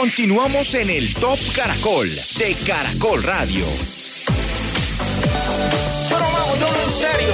Continuamos 0.00 0.72
en 0.72 0.88
el 0.88 1.12
Top 1.12 1.38
Caracol 1.54 2.08
de 2.38 2.56
Caracol 2.66 3.22
Radio. 3.22 3.66
Pero 6.08 6.20
vamos, 6.20 6.58
yo 6.58 6.72
no 6.72 6.82
en 6.84 6.90
serio. 6.90 7.28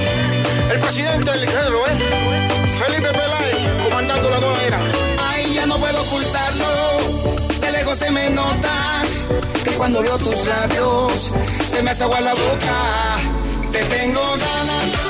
El 0.73 0.79
presidente 0.81 1.31
del 1.31 1.49
género, 1.49 1.87
¿eh? 1.87 2.49
Felipe 2.77 3.07
Peláez, 3.07 3.83
comandando 3.85 4.29
la 4.29 4.39
nueva 4.41 4.63
era. 4.63 4.79
Ay, 5.17 5.53
ya 5.53 5.65
no 5.65 5.77
puedo 5.77 6.01
ocultarlo. 6.01 7.57
De 7.61 7.71
lejos 7.71 7.97
se 7.99 8.11
me 8.11 8.29
nota 8.31 9.01
que 9.63 9.71
cuando 9.71 10.01
veo 10.01 10.17
tus 10.17 10.45
labios 10.45 11.33
se 11.65 11.81
me 11.81 11.91
hace 11.91 12.03
agua 12.03 12.19
la 12.19 12.33
boca. 12.33 13.15
Te 13.71 13.81
tengo 13.85 14.21
ganas, 14.21 15.06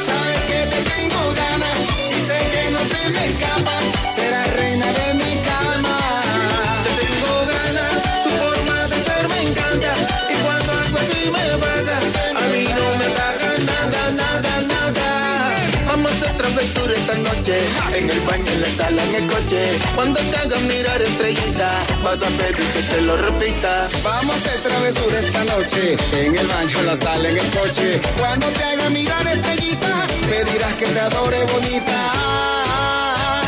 esta 16.75 17.15
noche, 17.15 17.57
en 17.95 18.09
el 18.09 18.19
baño, 18.21 18.51
en 18.51 18.61
la 18.61 18.69
sala, 18.69 19.03
en 19.03 19.15
el 19.15 19.27
coche. 19.27 19.79
Cuando 19.95 20.19
te 20.19 20.37
hagan 20.37 20.67
mirar 20.67 21.01
estrellita, 21.01 21.69
vas 22.03 22.21
a 22.21 22.27
pedir 22.27 22.67
que 22.73 22.81
te 22.91 23.01
lo 23.01 23.17
repita. 23.17 23.89
Vamos 24.03 24.35
a 24.35 24.37
hacer 24.37 24.59
travesura 24.59 25.19
esta 25.19 25.43
noche, 25.45 25.97
en 26.13 26.37
el 26.37 26.47
baño, 26.47 26.79
en 26.79 26.85
la 26.85 26.95
sala, 26.95 27.29
en 27.29 27.37
el 27.37 27.49
coche. 27.49 27.99
Cuando 28.17 28.47
te 28.47 28.63
haga 28.63 28.89
mirar 28.89 29.27
estrellita, 29.27 30.07
me 30.29 30.51
dirás 30.51 30.73
que 30.79 30.85
te 30.85 30.99
adore 30.99 31.43
bonita. 31.45 31.99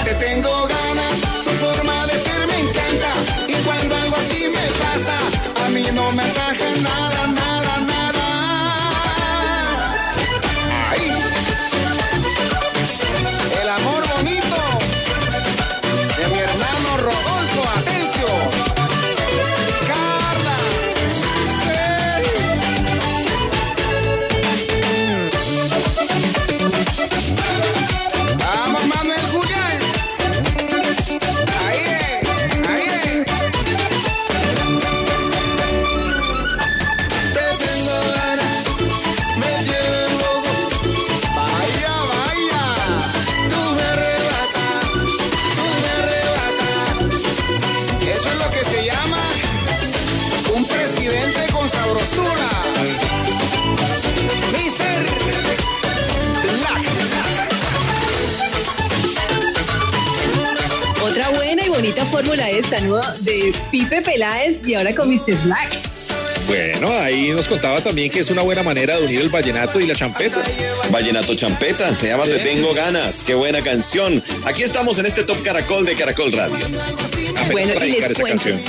Te 0.06 0.14
tengo 0.16 0.68
ganas, 0.68 1.16
tu 1.44 1.52
forma 1.66 2.08
de 2.08 2.20
ser 2.20 2.48
me 2.48 2.60
encanta. 2.60 3.12
Y 3.48 3.54
cuando 3.66 3.96
algo 3.96 4.16
así 4.16 4.50
me 4.50 4.66
pasa, 4.84 5.18
a 5.66 5.70
mí 5.70 5.86
no 5.94 6.12
me 6.12 6.39
fórmula 62.70 63.00
esta, 63.00 63.12
¿no? 63.18 63.24
De 63.24 63.54
Pipe 63.72 64.02
Peláez 64.02 64.62
y 64.68 64.76
ahora 64.76 64.94
con 64.94 65.10
Mr. 65.10 65.36
Black. 65.46 65.78
Bueno, 66.48 66.90
ahí 66.92 67.30
nos 67.30 67.48
contaba 67.48 67.80
también 67.80 68.10
que 68.10 68.22
es 68.22 68.32
una 68.32 68.42
buena 68.42 68.64
manera 68.64 68.98
de 68.98 69.06
unir 69.06 69.22
el 69.22 69.30
vallenato 69.30 69.80
y 69.80 69.86
la 69.86 69.94
champeta. 69.94 70.42
Vallenato 70.90 71.36
Champeta, 71.36 71.96
se 72.00 72.08
llama 72.08 72.24
Te 72.24 72.40
Tengo 72.40 72.74
Ganas. 72.74 73.22
Qué 73.24 73.36
buena 73.36 73.62
canción. 73.62 74.24
Aquí 74.46 74.64
estamos 74.64 74.98
en 74.98 75.06
este 75.06 75.24
Top 75.24 75.44
Caracol 75.44 75.86
de 75.86 75.96
Caracol 75.96 76.32
Radio. 76.32 76.56
Apenas 76.56 77.52
Bueno, 77.52 77.74
para 77.76 77.86
y 77.86 77.92
les 77.92 78.10
esa 78.10 78.22
cuento. 78.22 78.44
canción. 78.46 78.60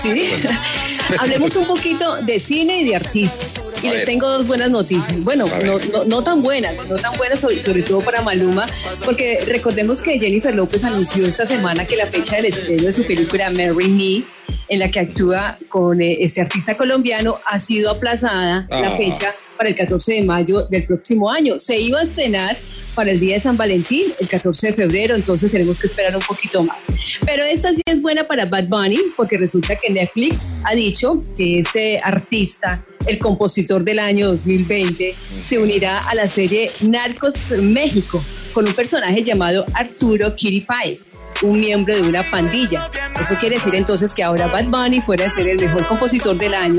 Sí. 0.00 0.30
Hablemos 1.18 1.54
un 1.56 1.66
poquito 1.66 2.16
de 2.22 2.40
cine 2.40 2.80
y 2.80 2.84
de 2.88 2.96
artistas. 2.96 3.60
Y 3.82 3.88
les 3.90 4.04
tengo 4.04 4.28
dos 4.28 4.46
buenas 4.46 4.70
noticias. 4.70 5.22
Bueno, 5.22 5.46
no, 5.64 5.78
no, 5.78 6.04
no 6.04 6.22
tan 6.22 6.42
buenas, 6.42 6.88
no 6.88 6.96
tan 6.96 7.16
buenas, 7.16 7.40
sobre, 7.40 7.62
sobre 7.62 7.82
todo 7.82 8.00
para 8.00 8.22
Maluma, 8.22 8.66
porque 9.04 9.40
recordemos 9.46 10.02
que 10.02 10.18
Jennifer 10.18 10.54
López 10.54 10.84
anunció 10.84 11.26
esta 11.26 11.46
semana 11.46 11.84
que 11.84 11.96
la 11.96 12.06
fecha 12.06 12.36
del 12.36 12.46
estreno 12.46 12.84
de 12.84 12.92
su 12.92 13.04
película 13.04 13.50
Marry 13.50 13.88
Me, 13.88 14.24
en 14.68 14.78
la 14.80 14.90
que 14.90 15.00
actúa 15.00 15.58
con 15.68 16.00
eh, 16.00 16.18
ese 16.20 16.40
artista 16.40 16.76
colombiano, 16.76 17.38
ha 17.46 17.58
sido 17.58 17.90
aplazada 17.90 18.66
la 18.70 18.88
Ah. 18.92 18.96
fecha 18.96 19.34
para 19.56 19.70
el 19.70 19.74
14 19.74 20.14
de 20.14 20.22
mayo 20.22 20.62
del 20.66 20.84
próximo 20.84 21.30
año. 21.30 21.58
Se 21.58 21.78
iba 21.78 21.98
a 21.98 22.02
estrenar 22.02 22.56
para 22.94 23.10
el 23.12 23.20
día 23.20 23.34
de 23.34 23.40
San 23.40 23.56
Valentín, 23.56 24.04
el 24.20 24.28
14 24.28 24.68
de 24.68 24.72
febrero, 24.72 25.14
entonces 25.14 25.50
tenemos 25.52 25.78
que 25.80 25.86
esperar 25.88 26.14
un 26.16 26.22
poquito 26.22 26.62
más. 26.64 26.86
Pero 27.24 27.44
esta 27.44 27.72
sí 27.72 27.80
es 27.86 28.00
buena 28.02 28.26
para 28.26 28.44
Bad 28.46 28.68
Bunny, 28.68 28.98
porque 29.16 29.36
resulta 29.36 29.76
que 29.76 29.90
Netflix 29.90 30.54
ha 30.64 30.74
dicho 30.74 31.24
que 31.36 31.60
este 31.60 32.00
artista, 32.02 32.84
el 33.06 33.18
compositor 33.18 33.84
del 33.84 33.98
año 34.00 34.28
2020, 34.28 35.14
se 35.44 35.58
unirá 35.58 36.08
a 36.08 36.14
la 36.14 36.26
serie 36.28 36.70
Narcos 36.82 37.50
México 37.60 38.22
con 38.52 38.66
un 38.66 38.74
personaje 38.74 39.22
llamado 39.22 39.64
Arturo 39.74 40.34
Kiri 40.34 40.62
Páez, 40.62 41.12
un 41.42 41.60
miembro 41.60 41.94
de 41.94 42.02
una 42.02 42.22
pandilla. 42.30 42.90
Eso 43.20 43.34
quiere 43.36 43.56
decir 43.56 43.74
entonces 43.74 44.14
que 44.14 44.22
ahora 44.24 44.46
Bad 44.48 44.64
Bunny 44.64 45.00
fuera 45.00 45.26
a 45.26 45.30
ser 45.30 45.48
el 45.48 45.58
mejor 45.60 45.86
compositor 45.86 46.36
del 46.36 46.54
año 46.54 46.78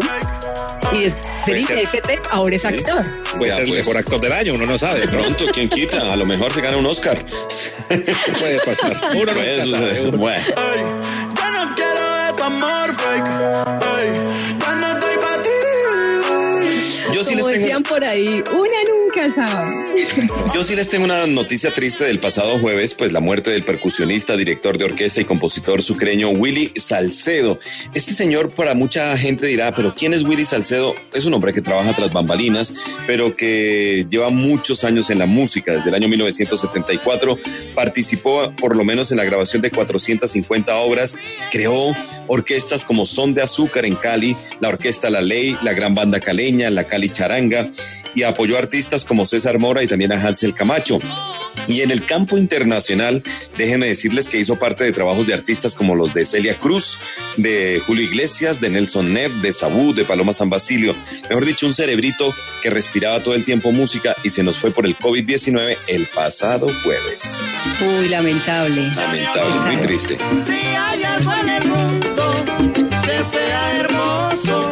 y 0.94 1.04
de 1.04 1.14
ser 1.46 1.58
intérprete, 1.58 2.20
ahora 2.32 2.56
es 2.56 2.66
actor. 2.66 3.04
Puede 3.38 3.50
Ya, 3.52 3.56
ser 3.58 3.64
el 3.66 3.70
pues. 3.70 3.80
mejor 3.80 3.98
actor 3.98 4.22
del 4.22 4.32
año, 4.34 4.54
uno 4.56 4.66
no 4.66 4.78
sabe. 4.78 5.02
De 5.02 5.08
pronto, 5.08 5.46
¿quién 5.54 5.70
quita? 5.70 6.12
A 6.12 6.16
lo 6.16 6.26
mejor 6.26 6.52
se 6.52 6.62
gana 6.62 6.78
un 6.78 6.86
Oscar. 6.86 7.18
Puede 7.88 8.60
pasar. 8.66 8.98
Uno 9.16 9.32
suceder. 9.34 10.08
uno- 10.08 10.18
Bueno. 10.18 10.46
Ay, 10.58 10.80
yo 11.38 11.52
no 11.52 11.76
quiero 11.76 12.26
de 12.26 12.34
tu 12.36 12.44
amor 12.44 12.96
fake. 12.96 13.28
Ay, 13.82 14.08
yo 14.60 14.76
no 14.76 14.88
estoy 14.94 15.18
para 15.22 15.42
ti. 15.42 15.50
Yo 17.14 17.24
sí, 17.24 17.32
les 17.36 17.40
Como 17.42 17.52
tengo, 17.52 17.60
decían 17.64 17.84
por 17.84 18.04
ahí, 18.04 18.44
una 18.52 18.79
yo 20.54 20.64
sí 20.64 20.76
les 20.76 20.88
tengo 20.88 21.04
una 21.04 21.28
noticia 21.28 21.74
triste 21.74 22.06
del 22.06 22.20
pasado 22.20 22.58
jueves, 22.58 22.96
pues 22.96 23.12
la 23.12 23.20
muerte 23.20 23.52
del 23.52 23.66
percusionista, 23.66 24.38
director 24.38 24.78
de 24.78 24.86
orquesta 24.86 25.20
y 25.20 25.26
compositor 25.26 25.82
sucreño 25.82 26.30
Willy 26.30 26.72
Salcedo. 26.78 27.60
Este 27.94 28.14
señor 28.14 28.52
para 28.52 28.76
mucha 28.76 29.18
gente 29.18 29.48
dirá, 29.48 29.74
pero 29.76 29.94
¿quién 29.94 30.14
es 30.14 30.24
Willy 30.24 30.46
Salcedo? 30.46 30.96
Es 31.14 31.26
un 31.26 31.34
hombre 31.34 31.52
que 31.52 31.62
trabaja 31.62 31.94
tras 31.94 32.14
bambalinas, 32.14 32.74
pero 33.08 33.36
que 33.36 34.06
lleva 34.10 34.30
muchos 34.30 34.86
años 34.86 35.10
en 35.10 35.20
la 35.20 35.26
música. 35.26 35.74
Desde 35.74 35.90
el 35.90 35.96
año 35.96 36.08
1974 36.08 37.38
participó 37.76 38.54
por 38.56 38.78
lo 38.78 38.86
menos 38.86 39.12
en 39.12 39.18
la 39.18 39.26
grabación 39.26 39.62
de 39.62 39.70
450 39.70 40.78
obras, 40.78 41.18
creó 41.52 41.94
orquestas 42.28 42.86
como 42.86 43.06
Son 43.06 43.34
de 43.34 43.42
Azúcar 43.42 43.86
en 43.86 43.96
Cali, 43.96 44.38
la 44.62 44.70
Orquesta 44.70 45.10
La 45.10 45.22
Ley, 45.22 45.58
la 45.62 45.74
Gran 45.74 45.94
Banda 45.94 46.22
Caleña, 46.22 46.70
la 46.70 46.86
Cali 46.86 47.10
Charanga 47.10 47.70
y 48.16 48.24
apoyó 48.24 48.58
artistas 48.58 49.06
como 49.10 49.26
César 49.26 49.58
Mora 49.58 49.82
y 49.84 49.88
también 49.88 50.14
a 50.14 50.22
Hansel 50.22 50.54
Camacho. 50.54 51.00
Y 51.68 51.82
en 51.82 51.92
el 51.92 52.06
campo 52.06 52.38
internacional, 52.38 53.22
déjenme 53.58 53.88
decirles 53.88 54.30
que 54.30 54.38
hizo 54.38 54.58
parte 54.58 54.84
de 54.84 54.92
trabajos 54.92 55.28
de 55.28 55.34
artistas 55.34 55.76
como 55.76 55.96
los 55.96 56.14
de 56.14 56.26
Celia 56.26 56.56
Cruz, 56.60 56.98
de 57.36 57.82
Julio 57.86 58.04
Iglesias, 58.04 58.62
de 58.62 58.70
Nelson 58.70 59.12
Ned, 59.14 59.32
de 59.42 59.52
Sabú, 59.52 59.94
de 59.94 60.06
Paloma 60.06 60.32
San 60.32 60.50
Basilio. 60.50 60.96
Mejor 61.28 61.46
dicho, 61.46 61.66
un 61.66 61.74
cerebrito 61.74 62.34
que 62.62 62.70
respiraba 62.70 63.20
todo 63.20 63.34
el 63.34 63.46
tiempo 63.46 63.72
música 63.72 64.16
y 64.24 64.30
se 64.30 64.44
nos 64.44 64.58
fue 64.58 64.72
por 64.72 64.86
el 64.86 64.96
COVID-19 64.96 65.76
el 65.88 66.06
pasado 66.06 66.68
jueves. 66.84 67.44
Uy, 68.00 68.10
lamentable. 68.10 68.90
Lamentable, 68.96 69.60
muy 69.72 69.78
triste. 69.78 70.18
Si 70.46 70.54
hay 70.54 71.04
algo 71.04 71.34
en 71.34 71.50
el 71.50 71.68
mundo 71.68 72.46
que 73.04 73.24
sea 73.24 73.80
hermoso, 73.80 74.72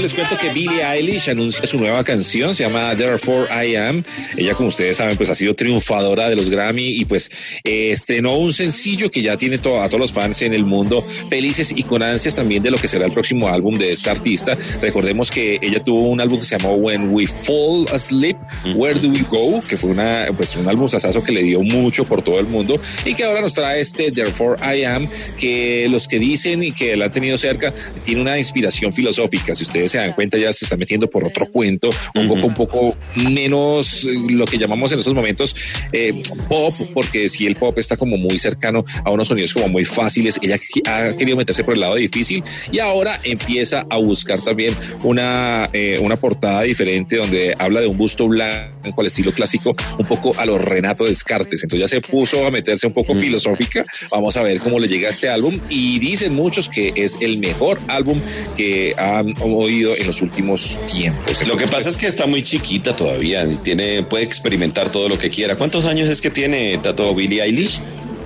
les 0.00 0.14
cuento 0.14 0.38
que 0.38 0.50
Billie 0.52 0.82
Eilish 0.82 1.28
anuncia 1.28 1.66
su 1.66 1.78
nueva 1.78 2.02
canción, 2.04 2.54
se 2.54 2.62
llama 2.62 2.94
Therefore 2.96 3.46
I 3.50 3.76
Am. 3.76 4.02
Ella, 4.36 4.54
como 4.54 4.68
ustedes 4.68 4.96
saben, 4.96 5.16
pues 5.16 5.28
ha 5.28 5.34
sido 5.34 5.54
triunfadora 5.54 6.28
de 6.30 6.36
los 6.36 6.48
Grammy 6.48 6.88
y 6.88 7.04
pues 7.04 7.30
eh, 7.64 7.90
estrenó 7.90 8.38
un 8.38 8.52
sencillo 8.52 9.10
que 9.10 9.20
ya 9.20 9.36
tiene 9.36 9.58
to- 9.58 9.80
a 9.80 9.88
todos 9.88 10.00
los 10.00 10.12
fans 10.12 10.40
en 10.42 10.54
el 10.54 10.64
mundo 10.64 11.04
felices 11.28 11.72
y 11.76 11.82
con 11.82 12.02
ansias 12.02 12.36
también 12.36 12.62
de 12.62 12.70
lo 12.70 12.78
que 12.78 12.88
será 12.88 13.04
el 13.06 13.12
próximo 13.12 13.48
álbum 13.48 13.76
de 13.76 13.92
esta 13.92 14.12
artista. 14.12 14.56
Recordemos 14.80 15.30
que 15.30 15.58
ella 15.60 15.82
tuvo 15.84 16.08
un 16.08 16.20
álbum 16.20 16.38
que 16.38 16.46
se 16.46 16.56
llamó 16.56 16.74
When 16.74 17.10
We 17.12 17.26
Fall 17.26 17.86
Asleep, 17.92 18.36
Where 18.76 18.98
Do 19.00 19.08
We 19.08 19.24
Go, 19.28 19.60
que 19.68 19.76
fue 19.76 19.90
una, 19.90 20.28
pues, 20.36 20.56
un 20.56 20.68
álbum 20.68 20.88
sasazo 20.88 21.22
que 21.22 21.32
le 21.32 21.42
dio 21.42 21.60
mucho 21.62 22.04
por 22.04 22.22
todo 22.22 22.38
el 22.38 22.46
mundo 22.46 22.80
y 23.04 23.14
que 23.14 23.24
ahora 23.24 23.40
nos 23.42 23.54
trae 23.54 23.80
este 23.80 24.10
Therefore 24.12 24.56
I 24.62 24.84
Am, 24.84 25.08
que 25.38 25.88
los 25.90 26.06
que 26.08 26.18
dicen 26.18 26.62
y 26.62 26.72
que 26.72 26.96
la 26.96 27.06
han 27.06 27.12
tenido 27.12 27.36
cerca, 27.36 27.74
tiene 28.04 28.22
una 28.22 28.38
inspiración 28.38 28.92
filosófica. 28.92 29.54
Si 29.54 29.64
ustedes 29.64 29.80
ustedes 29.80 29.89
se 29.90 29.98
dan 29.98 30.12
cuenta, 30.12 30.38
ya 30.38 30.52
se 30.52 30.64
está 30.64 30.76
metiendo 30.76 31.08
por 31.08 31.24
otro 31.24 31.46
cuento, 31.46 31.90
un 32.14 32.28
poco, 32.28 32.46
un 32.46 32.54
poco 32.54 32.96
menos 33.16 34.04
eh, 34.04 34.14
lo 34.30 34.46
que 34.46 34.58
llamamos 34.58 34.92
en 34.92 34.98
estos 34.98 35.14
momentos 35.14 35.54
eh, 35.92 36.22
pop, 36.48 36.72
porque 36.94 37.28
si 37.28 37.46
el 37.46 37.56
pop 37.56 37.76
está 37.78 37.96
como 37.96 38.16
muy 38.16 38.38
cercano 38.38 38.84
a 39.04 39.10
unos 39.10 39.28
sonidos 39.28 39.52
como 39.52 39.68
muy 39.68 39.84
fáciles, 39.84 40.38
ella 40.42 40.58
ha 40.86 41.14
querido 41.16 41.36
meterse 41.36 41.64
por 41.64 41.74
el 41.74 41.80
lado 41.80 41.96
difícil 41.96 42.42
y 42.72 42.78
ahora 42.78 43.20
empieza 43.24 43.86
a 43.90 43.96
buscar 43.98 44.40
también 44.40 44.74
una, 45.02 45.68
eh, 45.72 45.98
una 46.00 46.16
portada 46.16 46.62
diferente 46.62 47.16
donde 47.16 47.54
habla 47.58 47.80
de 47.80 47.86
un 47.86 47.96
busto 47.96 48.28
blanco 48.28 49.00
al 49.00 49.06
estilo 49.06 49.32
clásico, 49.32 49.74
un 49.98 50.06
poco 50.06 50.34
a 50.38 50.46
los 50.46 50.62
Renato 50.64 51.04
Descartes. 51.04 51.62
Entonces 51.62 51.80
ya 51.80 51.88
se 51.88 52.00
puso 52.00 52.46
a 52.46 52.50
meterse 52.50 52.86
un 52.86 52.92
poco 52.92 53.14
filosófica. 53.14 53.84
Vamos 54.10 54.36
a 54.36 54.42
ver 54.42 54.60
cómo 54.60 54.78
le 54.78 54.88
llega 54.88 55.08
este 55.08 55.28
álbum 55.28 55.58
y 55.68 55.98
dicen 55.98 56.34
muchos 56.34 56.68
que 56.68 56.92
es 56.94 57.16
el 57.20 57.38
mejor 57.38 57.78
álbum 57.88 58.20
que 58.56 58.94
han 58.96 59.34
en 59.80 60.06
los 60.06 60.22
últimos 60.22 60.78
tiempos. 60.92 61.46
Lo 61.46 61.56
que 61.56 61.66
pasa 61.66 61.88
es 61.88 61.96
que 61.96 62.06
está 62.06 62.26
muy 62.26 62.42
chiquita 62.42 62.94
todavía, 62.94 63.46
tiene, 63.62 64.02
puede 64.02 64.24
experimentar 64.24 64.90
todo 64.90 65.08
lo 65.08 65.18
que 65.18 65.30
quiera. 65.30 65.56
¿Cuántos 65.56 65.84
años 65.84 66.08
es 66.08 66.20
que 66.20 66.30
tiene 66.30 66.78
Tato 66.78 67.14
Billie 67.14 67.42
Eilish? 67.42 67.80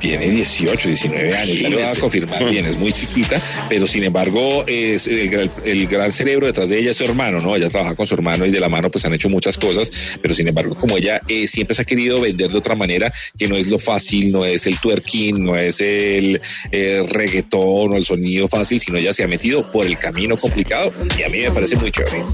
Tiene 0.04 0.28
18, 0.28 0.88
19 0.88 1.34
años, 1.34 1.58
ya 1.58 1.70
lo 1.70 1.80
va 1.80 1.90
a 1.90 1.96
confirmar 1.96 2.44
bien, 2.50 2.66
es 2.66 2.76
muy 2.76 2.92
chiquita, 2.92 3.40
pero 3.70 3.86
sin 3.86 4.04
embargo 4.04 4.62
es 4.66 5.06
el, 5.06 5.88
gran 5.88 6.12
cerebro 6.12 6.46
detrás 6.46 6.68
de 6.68 6.78
ella 6.78 6.90
es 6.90 6.98
su 6.98 7.04
hermano, 7.04 7.40
¿no? 7.40 7.56
Ella 7.56 7.70
trabaja 7.70 7.94
con 7.94 8.06
su 8.06 8.12
hermano 8.14 8.44
y 8.44 8.50
de 8.50 8.60
la 8.60 8.68
mano 8.68 8.90
pues 8.90 9.06
han 9.06 9.14
hecho 9.14 9.30
muchas 9.30 9.56
cosas, 9.56 9.90
pero 10.20 10.34
sin 10.34 10.46
embargo 10.46 10.74
como 10.74 10.98
ella 10.98 11.22
eh, 11.26 11.48
siempre 11.48 11.74
se 11.74 11.80
ha 11.80 11.84
querido 11.86 12.20
vender 12.20 12.50
de 12.50 12.58
otra 12.58 12.74
manera, 12.74 13.10
que 13.38 13.48
no 13.48 13.56
es 13.56 13.68
lo 13.68 13.78
fácil, 13.78 14.30
no 14.30 14.44
es 14.44 14.66
el 14.66 14.78
twerking, 14.78 15.42
no 15.42 15.56
es 15.56 15.80
el 15.80 16.38
reggaetón 16.70 17.92
o 17.92 17.96
el 17.96 18.04
sonido 18.04 18.46
fácil, 18.46 18.80
sino 18.80 18.98
ella 18.98 19.14
se 19.14 19.24
ha 19.24 19.26
metido 19.26 19.72
por 19.72 19.86
el 19.86 19.98
camino 19.98 20.36
complicado 20.36 20.92
y 21.18 21.22
a 21.22 21.30
mí 21.30 21.38
me 21.38 21.50
parece 21.50 21.76
muy 21.76 21.90
chévere. 21.90 22.24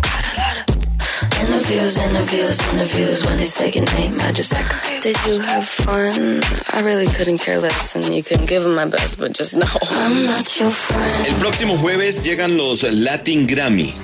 Interviews, 1.41 1.97
interviews, 1.97 2.61
interviews 2.73 3.25
when 3.25 3.39
they 3.39 3.47
say 3.47 3.71
your 3.71 3.85
name. 3.97 4.15
I 4.21 4.33
just 4.33 4.53
like, 4.53 4.67
did 5.03 5.17
you 5.27 5.41
have 5.41 5.67
fun? 5.67 6.43
I 6.69 6.81
really 6.83 7.07
couldn't 7.07 7.39
care 7.39 7.59
less 7.59 7.97
and 7.97 8.05
you 8.15 8.23
couldn't 8.23 8.47
give 8.47 8.63
them 8.63 8.75
my 8.75 8.85
best, 8.85 9.19
but 9.19 9.33
just 9.33 9.57
no. 9.57 9.67
I'm 9.91 10.27
not 10.27 10.61
your 10.61 10.71
friend. 10.71 11.27
El 11.27 11.35
próximo 11.37 11.79
jueves 11.79 12.23
llegan 12.23 12.57
los 12.57 12.83
Latin 12.83 13.47
Grammy. 13.47 13.95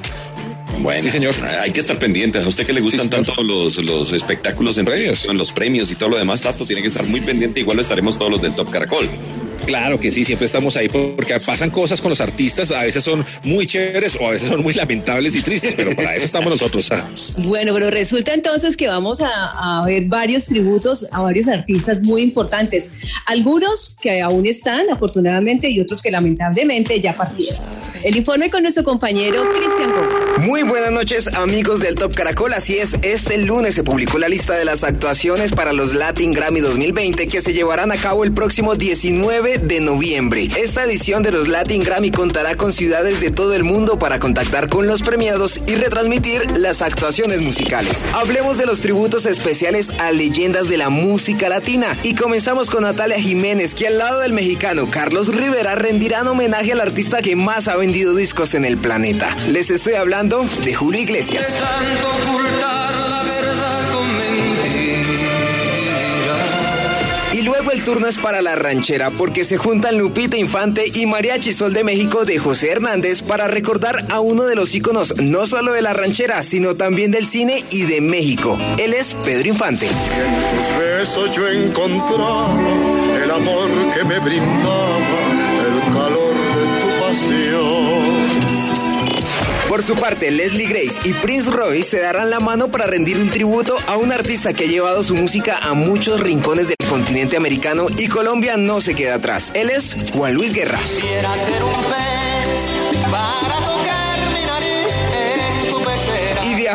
Bueno, 0.81 1.03
sí, 1.03 1.11
señor. 1.11 1.35
Hay 1.61 1.73
que 1.73 1.81
estar 1.81 1.99
pendientes. 1.99 2.45
A 2.45 2.49
usted 2.49 2.67
que 2.67 2.73
le 2.73 2.81
gustan 2.81 3.03
sí, 3.03 3.09
tanto 3.11 3.43
los, 3.43 3.77
los 3.79 4.13
espectáculos 4.13 4.79
en 4.79 4.87
premios, 4.87 5.27
los 5.27 5.53
premios 5.53 5.91
y 5.91 5.95
todo 5.95 6.11
lo 6.11 6.19
demás, 6.19 6.43
Tato, 6.43 6.65
tiene 6.65 6.83
que 6.83 6.89
estar 6.89 7.05
muy 7.05 7.21
pendiente. 7.21 7.61
Igual 7.61 7.77
lo 7.77 7.83
estaremos 7.83 8.19
todos 8.19 8.31
los 8.31 8.43
del 8.43 8.55
Top 8.55 8.71
Caracol. 8.71 9.09
Claro 9.67 9.99
que 9.99 10.13
sí, 10.13 10.25
siempre 10.25 10.47
estamos 10.47 10.77
ahí 10.77 10.89
porque 10.89 11.39
pasan 11.41 11.71
cosas 11.71 12.01
con 12.01 12.11
los 12.11 12.21
artistas, 12.21 12.71
a 12.71 12.85
veces 12.85 13.03
son 13.03 13.25
muy 13.43 13.67
chéveres 13.67 14.17
o 14.21 14.29
a 14.29 14.31
veces 14.31 14.49
son 14.49 14.63
muy 14.63 14.73
lamentables 14.73 15.35
y 15.35 15.43
tristes, 15.43 15.75
pero 15.75 15.95
para 15.97 16.15
eso 16.15 16.25
estamos 16.25 16.51
nosotros. 16.51 16.91
¿ah? 16.93 17.09
Bueno, 17.39 17.75
pero 17.75 17.91
resulta 17.91 18.33
entonces 18.33 18.77
que 18.77 18.87
vamos 18.87 19.21
a, 19.21 19.81
a, 19.81 19.85
ver 19.85 20.05
varios 20.05 20.47
tributos 20.47 21.07
a 21.11 21.21
varios 21.21 21.49
artistas 21.49 22.01
muy 22.03 22.23
importantes, 22.23 22.93
algunos 23.27 23.97
que 24.01 24.21
aún 24.21 24.47
están 24.47 24.89
afortunadamente 24.89 25.69
y 25.69 25.81
otros 25.81 26.01
que 26.01 26.13
lamentablemente 26.13 27.01
ya 27.01 27.17
partieron. 27.17 27.61
El 28.05 28.17
informe 28.17 28.51
con 28.51 28.63
nuestro 28.63 28.85
compañero 28.85 29.43
Cristian 29.51 29.91
Gómez. 29.91 30.47
Muy 30.47 30.63
buenas 30.63 30.93
noches 30.93 31.27
amigos 31.35 31.81
del 31.81 31.97
Top 31.97 32.15
Caracol, 32.15 32.53
así 32.53 32.79
es, 32.79 32.95
este 33.03 33.37
lunes 33.39 33.75
se 33.75 33.83
publicó 33.83 34.19
la 34.19 34.29
lista 34.29 34.55
de 34.55 34.65
las 34.65 34.85
actuaciones 34.85 35.51
para 35.51 35.73
los 35.73 35.93
Latin 35.93 36.33
Grammy 36.33 36.61
2020 36.61 37.27
que 37.27 37.41
se 37.41 37.53
llevarán 37.53 37.91
a 37.91 37.97
cabo 37.97 38.23
el 38.23 38.33
próximo 38.33 38.77
19 38.77 39.56
de 39.61 39.81
noviembre. 39.81 40.49
Esta 40.57 40.85
edición 40.85 41.23
de 41.23 41.33
los 41.33 41.49
Latin 41.49 41.83
Grammy 41.83 42.11
contará 42.11 42.57
con 42.57 42.73
ciudades 42.73 43.21
de 43.21 43.31
todo 43.31 43.55
el 43.55 43.65
mundo 43.65 43.99
para 43.99 44.19
contactar 44.19 44.69
con 44.69 44.87
los 44.87 45.03
premiados 45.03 45.61
y 45.67 45.75
retransmitir 45.75 46.57
las 46.57 46.83
actuaciones 46.83 47.41
musicales. 47.41 48.07
Hablemos 48.13 48.59
de 48.59 48.67
los 48.67 48.81
tributos 48.81 49.27
especiales 49.27 49.91
a 49.99 50.13
leyendas 50.13 50.69
de 50.69 50.77
la 50.77 50.91
música 50.91 51.49
latina 51.49 51.97
y 52.03 52.15
comenzamos 52.15 52.71
con 52.71 52.83
Natalia 52.83 53.21
Jiménez, 53.21 53.75
que 53.75 53.89
al 53.89 53.99
lado 53.99 54.21
del 54.21 54.33
mexicano 54.33 54.89
Carlos 54.89 55.29
Rivera 55.35 55.75
rendirán 55.75 56.29
homenaje 56.29 56.73
al 56.73 56.81
artista 56.81 57.23
que 57.23 57.37
más 57.37 57.69
ha 57.69 57.77
vendido 57.77 58.15
discos 58.15 58.55
en 58.55 58.65
el 58.65 58.77
planeta. 58.79 59.37
Les 59.49 59.71
estoy 59.71 59.95
hablando 59.95 60.45
de 60.65 60.75
Julio 60.75 61.03
Iglesias. 61.03 61.55
Y 61.81 62.01
luego 62.01 62.47
el 67.77 67.85
turno 67.85 68.07
es 68.07 68.17
para 68.17 68.41
la 68.41 68.55
ranchera 68.55 69.11
porque 69.11 69.45
se 69.45 69.59
juntan 69.59 69.99
Lupita 69.99 70.39
Infante 70.39 70.91
y 70.95 71.05
Mariachi 71.05 71.53
Sol 71.53 71.75
de 71.75 71.85
México 71.85 72.25
de 72.25 72.39
José 72.39 72.71
Hernández 72.71 73.23
para 73.23 73.49
recordar 73.49 74.07
a 74.09 74.21
uno 74.21 74.45
de 74.45 74.55
los 74.55 74.75
íconos 74.75 75.15
no 75.21 75.47
solo 75.47 75.73
de 75.73 75.83
la 75.83 75.93
ranchera, 75.93 76.43
sino 76.43 76.75
también 76.75 77.11
del 77.11 77.27
cine 77.27 77.65
y 77.71 77.83
de 77.83 78.01
México. 78.01 78.59
Él 78.79 78.95
es 78.95 79.15
Pedro 79.25 79.49
Infante. 79.49 79.89
En 79.89 79.93
tus 79.93 80.79
besos 80.79 81.37
yo 81.37 81.47
el 81.47 83.31
amor 83.31 83.69
que 83.95 84.05
me 84.05 84.21
Por 89.77 89.85
su 89.85 89.95
parte, 89.95 90.31
Leslie 90.31 90.69
Grace 90.69 91.07
y 91.07 91.13
Prince 91.13 91.51
Royce 91.51 91.91
se 91.91 92.01
darán 92.01 92.31
la 92.31 92.41
mano 92.41 92.69
para 92.69 92.87
rendir 92.87 93.19
un 93.19 93.29
tributo 93.29 93.77
a 93.87 93.99
un 93.99 94.11
artista 94.11 94.55
que 94.55 94.65
ha 94.65 94.67
llevado 94.67 95.03
su 95.03 95.15
música 95.15 95.59
a 95.59 95.75
muchos 95.75 96.19
rincones 96.21 96.69
del 96.69 96.79
continente 96.89 97.37
americano 97.37 97.85
y 97.99 98.09
Colombia 98.09 98.57
no 98.57 98.81
se 98.81 98.95
queda 98.95 99.17
atrás. 99.17 99.53
Él 99.55 99.69
es 99.69 100.11
Juan 100.15 100.33
Luis 100.33 100.55
Guerra. 100.55 100.79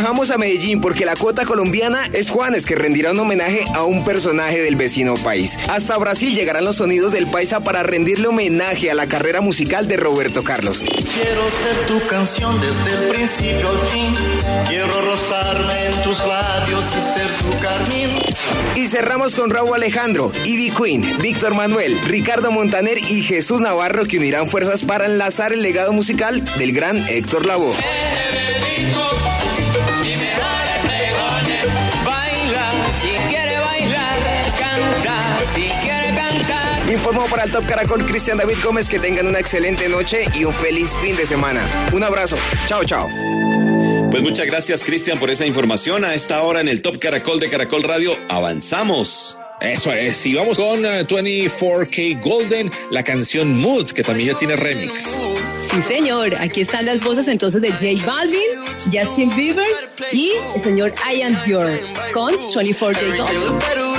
Viajamos 0.01 0.31
a 0.31 0.39
Medellín 0.39 0.81
porque 0.81 1.05
la 1.05 1.15
cuota 1.15 1.45
colombiana 1.45 2.09
es 2.11 2.31
Juanes 2.31 2.65
que 2.65 2.73
rendirá 2.73 3.11
un 3.11 3.19
homenaje 3.19 3.65
a 3.75 3.83
un 3.83 4.03
personaje 4.03 4.59
del 4.59 4.75
vecino 4.75 5.13
país. 5.13 5.59
Hasta 5.69 5.95
Brasil 5.95 6.33
llegarán 6.33 6.65
los 6.65 6.77
sonidos 6.77 7.11
del 7.11 7.27
paisa 7.27 7.59
para 7.59 7.83
rendirle 7.83 8.27
homenaje 8.27 8.89
a 8.89 8.95
la 8.95 9.05
carrera 9.05 9.41
musical 9.41 9.87
de 9.87 9.97
Roberto 9.97 10.43
Carlos. 10.43 10.83
Quiero 10.87 11.51
ser 11.51 11.85
tu 11.85 12.07
canción 12.07 12.59
desde 12.59 12.95
el 12.95 13.09
principio 13.11 13.69
al 13.69 13.77
fin. 13.89 14.15
Quiero 14.67 15.01
rozarme 15.03 15.85
en 15.85 16.01
tus 16.01 16.17
labios 16.25 16.85
y 16.97 17.01
ser 17.03 17.29
tu 17.37 17.61
carmín. 17.61 18.09
Y 18.75 18.87
cerramos 18.87 19.35
con 19.35 19.51
Raúl 19.51 19.75
Alejandro, 19.75 20.31
Ivy 20.43 20.71
Queen, 20.71 21.05
Víctor 21.21 21.53
Manuel, 21.53 21.95
Ricardo 22.05 22.49
Montaner 22.49 22.97
y 22.97 23.21
Jesús 23.21 23.61
Navarro 23.61 24.05
que 24.05 24.17
unirán 24.17 24.47
fuerzas 24.47 24.81
para 24.81 25.05
enlazar 25.05 25.53
el 25.53 25.61
legado 25.61 25.93
musical 25.93 26.43
del 26.57 26.73
gran 26.73 26.97
Héctor 27.07 27.45
Lavoe. 27.45 27.75
Informó 37.11 37.29
para 37.29 37.43
el 37.43 37.51
Top 37.51 37.65
Caracol 37.67 38.05
Cristian 38.05 38.37
David 38.37 38.55
Gómez 38.63 38.87
que 38.87 38.97
tengan 38.97 39.27
una 39.27 39.37
excelente 39.37 39.89
noche 39.89 40.27
y 40.33 40.45
un 40.45 40.53
feliz 40.53 40.91
fin 41.01 41.13
de 41.17 41.25
semana. 41.25 41.61
Un 41.91 42.03
abrazo. 42.03 42.37
Chao, 42.67 42.85
chao. 42.85 43.09
Pues 44.09 44.23
muchas 44.23 44.45
gracias, 44.45 44.81
Cristian, 44.81 45.19
por 45.19 45.29
esa 45.29 45.45
información. 45.45 46.05
A 46.05 46.13
esta 46.13 46.41
hora 46.41 46.61
en 46.61 46.69
el 46.69 46.81
Top 46.81 46.99
Caracol 46.99 47.41
de 47.41 47.49
Caracol 47.49 47.83
Radio 47.83 48.17
avanzamos. 48.29 49.37
Eso 49.59 49.91
es, 49.91 50.25
y 50.25 50.35
vamos 50.35 50.57
con 50.57 50.85
uh, 50.85 50.99
24K 50.99 52.21
Golden, 52.21 52.71
la 52.91 53.03
canción 53.03 53.59
Mood, 53.59 53.91
que 53.91 54.03
también 54.03 54.31
ya 54.31 54.39
tiene 54.39 54.55
remix. 54.55 55.19
Sí, 55.59 55.81
señor. 55.81 56.33
Aquí 56.39 56.61
están 56.61 56.85
las 56.85 57.01
voces 57.01 57.27
entonces 57.27 57.61
de 57.61 57.71
J 57.71 58.05
Balvin, 58.05 58.39
Justin 58.89 59.35
Bieber 59.35 59.67
y 60.13 60.31
el 60.55 60.61
señor 60.61 60.93
Ian 61.13 61.37
Dior 61.45 61.77
con 62.13 62.33
24K 62.35 63.17
Golden. 63.17 63.90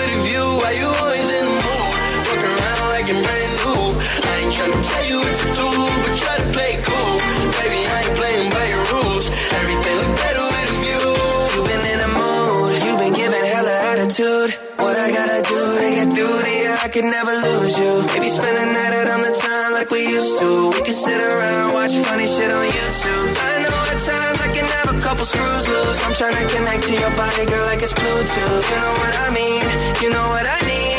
I'm 26.13 26.19
trying 26.19 26.47
to 26.47 26.55
connect 26.55 26.85
to 26.85 26.93
your 26.93 27.11
body, 27.17 27.47
girl, 27.47 27.65
like 27.65 27.83
it's 27.83 27.95
Bluetooth. 27.95 28.71
You 28.71 28.77
know 28.77 28.93
what 29.01 29.17
I 29.17 29.31
mean? 29.33 30.03
You 30.03 30.11
know 30.11 30.27
what 30.29 30.47
I 30.47 30.61
need. 30.67 30.92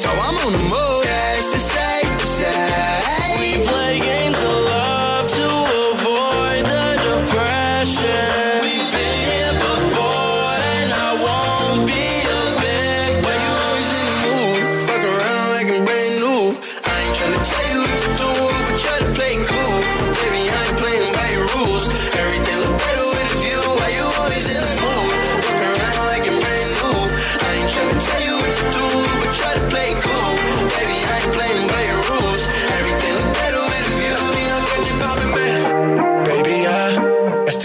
So 0.00 0.08
I'm 0.08 0.38
on 0.38 0.52
the 0.54 0.58
move. 0.58 0.99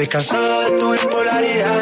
Estoy 0.06 0.08
cansado 0.08 0.62
de 0.62 0.80
tu 0.80 0.92
bipolaridad. 0.92 1.80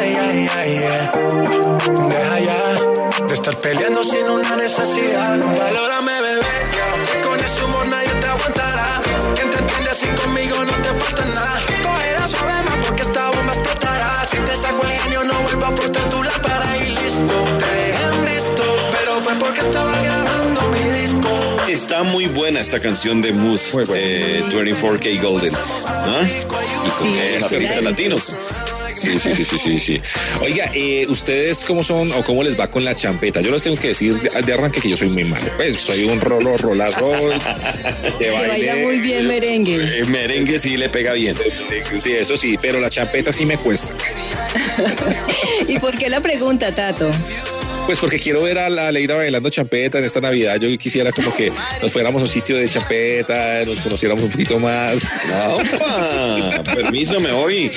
Deja 2.08 2.40
ya 2.40 3.26
de 3.26 3.34
estar 3.34 3.56
peleando 3.58 4.04
sin 4.04 4.28
una 4.30 4.56
necesidad. 4.56 5.38
Valórame, 5.38 6.20
bebé. 6.20 7.22
Con 7.22 7.38
ese 7.40 7.64
humor 7.64 7.86
nadie 7.88 8.14
te 8.20 8.26
aguantará. 8.26 9.02
Quien 9.34 9.50
te 9.50 9.58
entiende 9.58 9.90
así 9.90 10.06
conmigo 10.08 10.64
no 10.64 10.72
te 10.72 10.88
falta 11.00 11.24
nada. 11.26 11.60
Cogerá 11.82 12.28
suave 12.28 12.62
más 12.62 12.86
porque 12.86 13.02
esta 13.02 13.30
bomba 13.30 13.52
explotará. 13.52 14.24
Si 14.26 14.36
te 14.36 14.56
saco 14.56 14.82
el 14.86 14.92
genio, 14.92 15.24
no 15.24 15.34
vuelvo 15.42 15.66
a 15.66 15.76
frotar 15.76 16.08
tu 16.08 16.22
lámpara 16.22 16.76
y 16.78 16.88
listo. 16.88 17.34
Te 17.58 17.66
dejé 17.66 18.04
en 18.04 18.24
visto, 18.24 18.64
pero 18.90 19.22
fue 19.22 19.36
porque 19.36 19.60
estaba 19.60 20.00
grabando 20.00 20.62
mi 20.68 21.00
disco. 21.00 21.28
Está 21.68 22.02
muy 22.02 22.26
buena 22.26 22.60
esta 22.60 22.80
canción 22.80 23.20
de 23.20 23.32
Moose, 23.32 23.70
eh, 23.94 24.44
24K 24.50 25.20
Golden. 25.20 25.54
¿Ah? 25.86 26.22
Sí, 27.00 27.08
eh, 27.18 27.40
artistas 27.42 27.58
claro. 27.58 27.82
latinos. 27.82 28.34
Sí, 28.94 29.18
sí, 29.18 29.34
sí, 29.34 29.44
sí, 29.44 29.58
sí, 29.58 29.78
sí. 29.78 29.96
Oiga, 30.40 30.70
eh, 30.72 31.04
¿ustedes 31.08 31.64
cómo 31.64 31.82
son 31.82 32.12
o 32.12 32.22
cómo 32.22 32.42
les 32.42 32.58
va 32.58 32.68
con 32.68 32.84
la 32.84 32.94
champeta? 32.94 33.40
Yo 33.40 33.50
les 33.50 33.62
tengo 33.62 33.76
que 33.76 33.88
decir 33.88 34.14
de, 34.20 34.52
arranque 34.52 34.80
que 34.80 34.88
yo 34.88 34.96
soy 34.96 35.10
muy 35.10 35.24
malo. 35.24 35.50
Pues 35.56 35.80
soy 35.80 36.04
un 36.04 36.20
rolo, 36.20 36.56
rolazo 36.56 37.10
de 38.18 38.24
Se 38.26 38.30
baila 38.30 38.48
baile. 38.48 38.82
muy 38.84 39.00
bien 39.00 39.26
merengue. 39.26 39.76
Eh, 39.76 40.04
merengue 40.04 40.58
sí 40.58 40.76
le 40.76 40.88
pega 40.88 41.12
bien. 41.14 41.36
Sí, 41.98 42.12
eso 42.12 42.36
sí, 42.36 42.56
pero 42.60 42.78
la 42.80 42.88
champeta 42.88 43.32
sí 43.32 43.44
me 43.44 43.58
cuesta. 43.58 43.92
¿Y 45.68 45.78
por 45.78 45.96
qué 45.98 46.08
la 46.08 46.20
pregunta, 46.20 46.72
Tato? 46.72 47.10
Pues 47.86 48.00
porque 48.00 48.18
quiero 48.18 48.40
ver 48.40 48.58
a 48.58 48.70
la 48.70 48.90
Leida 48.90 49.14
bailando 49.14 49.50
champeta 49.50 49.98
en 49.98 50.04
esta 50.04 50.20
Navidad. 50.20 50.56
Yo 50.58 50.76
quisiera 50.78 51.12
como 51.12 51.34
que 51.34 51.52
nos 51.82 51.92
fuéramos 51.92 52.20
a 52.20 52.24
un 52.24 52.30
sitio 52.30 52.56
de 52.56 52.66
champeta, 52.66 53.62
nos 53.66 53.80
conociéramos 53.80 54.24
un 54.24 54.30
poquito 54.30 54.58
más. 54.58 55.02
¡Opa! 55.50 56.62
Permiso, 56.74 57.20
me 57.20 57.32
voy. 57.32 57.70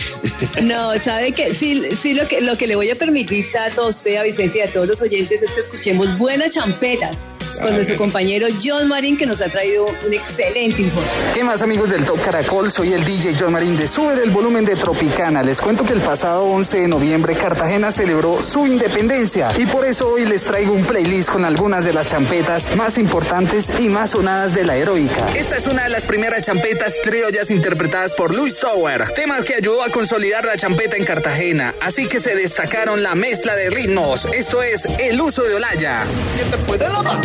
No, 0.64 0.98
sabe 1.00 1.34
que 1.34 1.54
sí, 1.54 1.84
sí 1.94 2.14
lo 2.14 2.26
que 2.28 2.40
lo 2.40 2.58
que 2.58 2.68
le 2.68 2.76
voy 2.76 2.90
a 2.90 2.96
permitir, 2.96 3.46
a 3.58 3.82
usted, 3.82 4.16
a 4.16 4.24
Vicente 4.24 4.60
y 4.60 4.62
a 4.62 4.72
todos 4.72 4.88
los 4.88 5.02
oyentes 5.02 5.42
es 5.42 5.52
que 5.52 5.62
escuchemos 5.62 6.18
buenas 6.18 6.54
champetas 6.54 7.34
con 7.60 7.68
Ah, 7.68 7.72
nuestro 7.72 7.98
compañero 7.98 8.48
John 8.64 8.88
Marín, 8.88 9.18
que 9.18 9.26
nos 9.26 9.42
ha 9.42 9.50
traído 9.50 9.86
un 10.06 10.14
excelente 10.14 10.82
informe. 10.84 11.10
¿Qué 11.34 11.44
más 11.44 11.62
amigos 11.62 11.90
del 11.90 12.06
Top 12.06 12.22
Caracol? 12.24 12.72
Soy 12.72 12.94
el 12.94 13.04
DJ 13.04 13.36
John 13.38 13.52
Marín 13.52 13.76
de 13.76 13.88
Sube 13.88 14.24
el 14.24 14.30
volumen 14.30 14.64
de 14.64 14.76
Tropicana. 14.76 15.42
Les 15.44 15.60
cuento 15.60 15.84
que 15.84 15.94
el 15.94 16.02
pasado 16.02 16.44
11 16.46 16.82
de 16.82 16.88
noviembre 16.88 17.34
Cartagena 17.36 17.92
celebró 17.92 18.42
su 18.42 18.68
independencia 18.68 19.50
y 19.58 19.66
por 19.66 19.86
eso 19.86 19.97
hoy 20.02 20.26
les 20.26 20.44
traigo 20.44 20.74
un 20.74 20.84
playlist 20.84 21.30
con 21.30 21.46
algunas 21.46 21.86
de 21.86 21.94
las 21.94 22.10
champetas 22.10 22.76
más 22.76 22.98
importantes 22.98 23.72
y 23.80 23.90
más 23.90 24.12
sonadas 24.12 24.54
de 24.54 24.64
la 24.64 24.76
heroica. 24.76 25.28
Esta 25.36 25.58
es 25.58 25.68
una 25.68 25.84
de 25.84 25.90
las 25.90 26.06
primeras 26.06 26.42
champetas 26.42 26.96
criollas 27.04 27.52
interpretadas 27.52 28.14
por 28.14 28.34
Louis 28.34 28.60
Tower, 28.60 29.10
temas 29.14 29.46
que 29.46 29.56
ayudó 29.56 29.84
a 29.84 29.90
consolidar 29.90 30.46
la 30.46 30.58
champeta 30.58 30.98
en 30.98 31.06
Cartagena, 31.06 31.76
así 31.82 32.08
que 32.08 32.20
se 32.20 32.36
destacaron 32.36 33.02
la 33.02 33.16
mezcla 33.16 33.56
de 33.56 33.70
ritmos, 33.70 34.28
esto 34.34 34.62
es 34.62 34.86
el 35.00 35.20
uso 35.20 35.44
de 35.44 35.56
Olaya. 35.56 36.04
¿Quién 36.36 36.52
te 36.52 36.58
puede 36.58 36.88
lavar? 36.88 37.20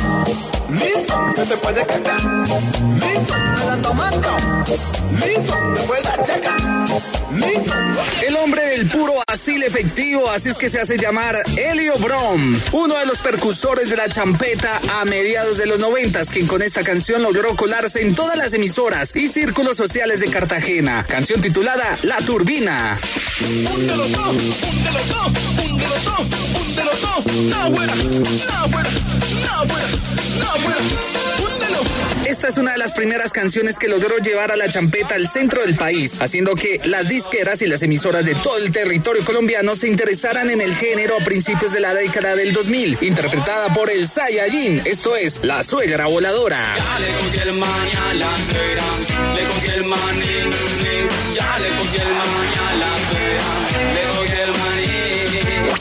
Listo, 0.71 1.21
no 1.21 1.45
te 1.45 1.57
puede 1.57 1.87
cagar. 1.87 2.23
Listo, 2.23 3.35
me 3.35 3.65
la 3.67 3.77
tomando. 3.83 4.29
Listo, 5.27 5.55
te 5.75 5.81
puede 5.83 6.03
checar. 6.25 6.61
Listo. 7.35 7.75
El 8.27 8.37
hombre 8.37 8.65
del 8.69 8.87
puro 8.89 9.15
asil 9.27 9.63
efectivo, 9.65 10.31
así 10.31 10.49
es 10.49 10.57
que 10.57 10.71
se 10.71 10.81
hace 10.81 10.97
llamar 10.97 11.43
Elio 11.57 11.99
Brom, 11.99 12.59
uno 12.73 12.97
de 12.97 13.07
los 13.07 13.21
percusores 13.21 13.91
de 13.91 13.97
la 13.97 14.09
champeta 14.09 14.81
a 14.89 15.05
mediados 15.05 15.59
de 15.59 15.67
los 15.67 15.81
noventas, 15.81 16.31
quien 16.31 16.47
con 16.47 16.63
esta 16.63 16.83
canción 16.83 17.23
logró 17.23 17.57
colarse 17.57 18.03
en 18.03 18.15
todas 18.15 18.37
las 18.37 18.53
emisoras 18.55 19.15
y 19.17 19.29
círculos 19.29 19.77
sociales 19.77 20.21
de 20.21 20.29
Cartagena. 20.29 21.05
Canción 21.09 21.41
titulada 21.41 21.99
La 22.03 22.19
Turbina. 22.19 22.99
Esta 32.25 32.49
es 32.49 32.57
una 32.57 32.73
de 32.73 32.79
las 32.79 32.95
primeras 32.95 33.33
canciones 33.33 33.79
que 33.79 33.89
logró 33.89 34.17
llevar 34.19 34.53
a 34.53 34.57
la 34.57 34.69
champeta 34.69 35.17
al 35.17 35.29
centro 35.29 35.63
del 35.63 35.75
país, 35.75 36.19
haciendo 36.21 36.55
que 36.55 36.81
las 36.85 37.09
disqueras 37.09 37.63
y 37.63 37.67
las 37.67 37.83
emisoras 37.83 38.25
de 38.25 38.35
todo 38.37 38.59
el 38.59 38.71
territorio 38.71 39.25
colombiano 39.25 39.75
se 39.75 39.89
interesaran 39.89 40.49
en 40.51 40.61
el 40.61 40.75
género 40.75 41.17
a 41.21 41.25
principios 41.25 41.73
de 41.73 41.81
la 41.81 41.95
década 41.95 42.37
del 42.37 42.53
2000, 42.53 42.99
interpretada 43.01 43.73
por 43.75 43.91
el 43.91 44.09
Saiyajin, 44.09 44.83
esto 44.85 45.17
es 45.17 45.41
La 45.43 45.63
Suegra 45.63 46.07
Voladora. 46.07 46.77
Ya 46.77 46.99
le 47.01 47.43
el 47.43 47.53
le 49.35 49.43
el. 54.43 54.72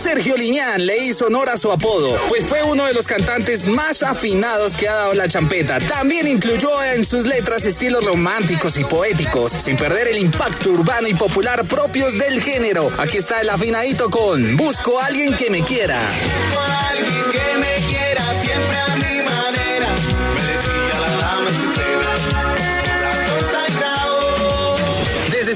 Sergio 0.02 0.36
Liñán 0.36 0.84
le 0.88 0.98
hizo 0.98 1.28
honor 1.28 1.52
a 1.52 1.58
su 1.58 1.72
apodo, 1.72 2.18
pues 2.28 2.44
fue 2.46 2.64
uno 2.64 2.86
de 2.86 2.94
los 2.96 3.06
cantantes 3.06 3.68
más 3.68 4.02
afinados 4.02 4.76
que 4.76 4.90
ha 4.90 4.96
dado 4.96 5.14
la 5.14 5.28
champeta. 5.28 5.78
También 5.80 6.28
incluyó 6.28 6.84
en 6.84 7.06
sus 7.06 7.26
letras 7.26 7.68
estilos 7.68 8.04
románticos 8.04 8.78
y 8.78 8.84
poéticos, 8.84 9.52
sin 9.52 9.78
perder 9.78 10.08
el 10.08 10.18
impacto 10.18 10.72
urbano 10.72 11.08
y 11.08 11.14
popular 11.14 11.64
propios 11.66 12.18
del 12.18 12.42
género. 12.42 12.90
Aquí 12.98 13.18
está 13.18 13.42
el 13.42 13.52
afinadito 13.52 14.10
con 14.10 14.58
Busco 14.58 15.00
a 15.00 15.06
alguien 15.06 15.36
que 15.36 15.52
me 15.52 15.64
quiera. 15.64 16.00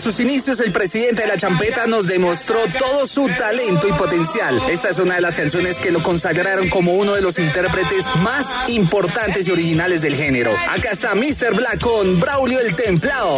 Sus 0.05 0.19
inicios, 0.19 0.59
el 0.59 0.71
presidente 0.71 1.23
de 1.23 1.27
la 1.27 1.35
champeta 1.35 1.87
nos 1.87 2.05
demostró 2.05 2.59
todo 2.77 3.07
su 3.07 3.27
talento 3.27 3.87
y 3.87 3.93
potencial. 3.93 4.61
Esta 4.69 4.89
es 4.89 4.99
una 4.99 5.15
de 5.15 5.21
las 5.21 5.35
canciones 5.35 5.79
que 5.79 5.89
lo 5.89 6.03
consagraron 6.03 6.69
como 6.69 6.93
uno 6.93 7.15
de 7.15 7.23
los 7.23 7.39
intérpretes 7.39 8.05
más 8.17 8.53
importantes 8.67 9.47
y 9.47 9.51
originales 9.51 10.03
del 10.03 10.13
género. 10.13 10.55
Acá 10.69 10.91
está 10.91 11.15
Mr. 11.15 11.55
Black 11.55 11.81
con 11.81 12.19
Braulio 12.19 12.59
el 12.59 12.75
Templado. 12.75 13.35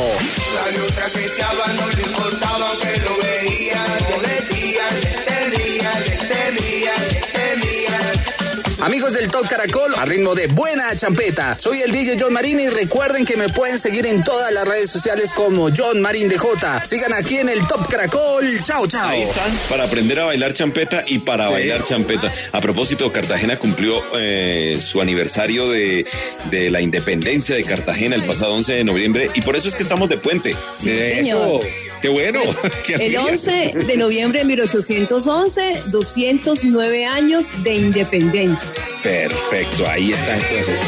Amigos 8.82 9.14
del 9.14 9.28
Top 9.30 9.48
Caracol, 9.50 9.96
a 9.96 10.06
ritmo 10.06 10.36
de 10.36 10.48
buena 10.48 10.96
champeta. 10.96 11.58
Soy 11.58 11.82
el 11.82 11.92
DJ 11.92 12.16
John 12.20 12.32
Marín 12.32 12.60
y 12.60 12.70
recuerden 12.70 13.26
que 13.26 13.36
me 13.36 13.50
pueden 13.50 13.80
seguir 13.80 14.06
en 14.06 14.24
todas 14.24 14.54
las 14.54 14.68
redes 14.68 14.92
sociales 14.92 15.34
como 15.34 15.70
John 15.76 16.00
Marín 16.00 16.30
DJ. 16.30 16.86
Sigan 16.86 17.12
aquí 17.14 17.38
en 17.38 17.50
el 17.50 17.66
Top 17.68 17.88
Caracol. 17.90 18.46
Chao, 18.64 18.88
chao. 18.88 19.10
Ahí 19.10 19.24
están, 19.24 19.52
para 19.68 19.86
aprender 19.86 20.20
a 20.20 20.26
bailar 20.26 20.54
champeta 20.54 21.04
y 21.08 21.20
para 21.20 21.50
bailar 21.50 21.84
champeta. 21.84 22.32
A 22.52 22.62
propósito, 22.62 23.12
Cartagena 23.12 23.58
cumplió 23.58 24.04
eh, 24.16 24.80
su 24.80 25.02
aniversario 25.02 25.70
de, 25.70 26.06
de 26.52 26.70
la 26.70 26.80
independencia 26.80 27.56
de 27.56 27.64
Cartagena 27.64 28.16
el 28.16 28.26
pasado 28.26 28.54
11 28.54 28.74
de 28.74 28.84
noviembre 28.84 29.32
y 29.34 29.42
por 29.42 29.56
eso 29.56 29.68
es 29.70 29.76
que 29.76 29.84
estamos 29.84 30.08
de 30.08 30.18
puente. 30.18 30.56
Sí, 30.76 30.92
Eso, 30.92 31.16
señor. 31.16 31.66
Qué 32.02 32.10
bueno. 32.10 32.42
Qué 32.86 32.96
El 32.96 33.18
alegría. 33.18 33.32
11 33.32 33.74
de 33.86 33.98
noviembre 33.98 34.40
de 34.40 34.46
1811, 34.46 35.84
209 35.88 37.06
años 37.06 37.64
de 37.64 37.76
independencia. 37.76 38.72
Perfecto, 39.04 39.90
ahí 39.90 40.12
está 40.12 40.36
entonces. 40.36 40.80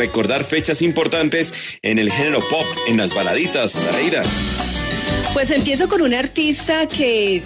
Recordar 0.00 0.44
fechas 0.44 0.80
importantes 0.80 1.52
en 1.82 1.98
el 1.98 2.10
género 2.10 2.40
pop, 2.48 2.64
en 2.88 2.96
las 2.96 3.14
baladitas. 3.14 3.72
Zaira. 3.72 4.22
Pues 5.34 5.50
empiezo 5.50 5.88
con 5.88 6.00
un 6.00 6.14
artista 6.14 6.88
que 6.88 7.42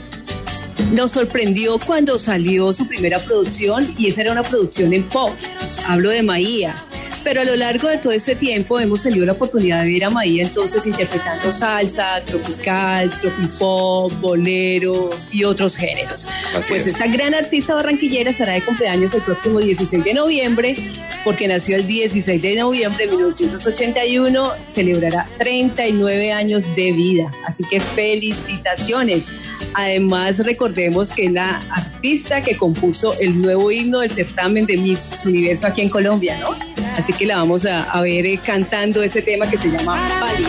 nos 0.93 1.11
sorprendió 1.11 1.81
cuando 1.81 2.17
salió 2.17 2.73
su 2.73 2.87
primera 2.87 3.19
producción 3.19 3.85
y 3.99 4.07
esa 4.07 4.21
era 4.21 4.33
una 4.33 4.43
producción 4.43 4.95
en 4.95 5.03
pop. 5.09 5.33
Hablo 5.89 6.11
de 6.11 6.23
Maía. 6.23 6.77
Pero 7.25 7.41
a 7.41 7.45
lo 7.45 7.57
largo 7.57 7.89
de 7.89 7.97
todo 7.97 8.13
este 8.13 8.37
tiempo 8.37 8.79
hemos 8.79 9.03
tenido 9.03 9.25
la 9.25 9.33
oportunidad 9.33 9.83
de 9.83 9.93
ver 9.93 10.05
a 10.05 10.11
Maía 10.11 10.43
entonces 10.43 10.87
interpretando 10.87 11.51
salsa, 11.51 12.23
tropical, 12.25 13.09
tropipop, 13.09 14.13
bolero 14.21 15.09
y 15.33 15.43
otros 15.45 15.77
géneros. 15.77 16.29
Así 16.55 16.69
pues 16.75 16.87
es. 16.87 16.87
esta 16.89 17.07
gran 17.07 17.35
artista 17.35 17.75
barranquillera 17.75 18.31
estará 18.31 18.53
de 18.53 18.63
cumpleaños 18.63 19.15
el 19.15 19.23
próximo 19.23 19.59
16 19.61 20.05
de 20.05 20.15
noviembre, 20.15 20.93
porque 21.25 21.49
nació 21.49 21.77
el 21.77 21.87
16 21.87 22.43
de 22.43 22.57
noviembre 22.57 23.07
de 23.07 23.13
1981, 23.13 24.51
celebrará 24.67 25.27
39 25.39 26.33
años 26.33 26.75
de 26.77 26.93
vida. 26.93 27.31
Así 27.47 27.65
que 27.65 27.81
felicitaciones. 27.81 29.33
Además, 29.75 30.39
recordemos 30.45 31.13
que 31.13 31.25
es 31.25 31.33
la 31.33 31.61
artista 31.71 32.41
que 32.41 32.57
compuso 32.57 33.19
el 33.19 33.41
nuevo 33.41 33.71
himno 33.73 34.01
del 34.01 34.11
certamen 34.11 34.67
de 34.67 34.77
Miss 34.77 35.25
Universo 35.25 35.67
aquí 35.67 35.81
en 35.83 35.89
Colombia, 35.89 36.39
¿no? 36.39 36.55
Así 36.97 37.13
que 37.13 37.27
la 37.27 37.37
vamos 37.37 37.67
a, 37.67 37.85
a 37.85 38.01
ver 38.01 38.27
eh, 38.27 38.39
cantando 38.43 39.03
ese 39.03 39.23
tema 39.23 39.49
que 39.49 39.59
se 39.59 39.69
llama 39.71 39.99
Pálida. 40.21 40.49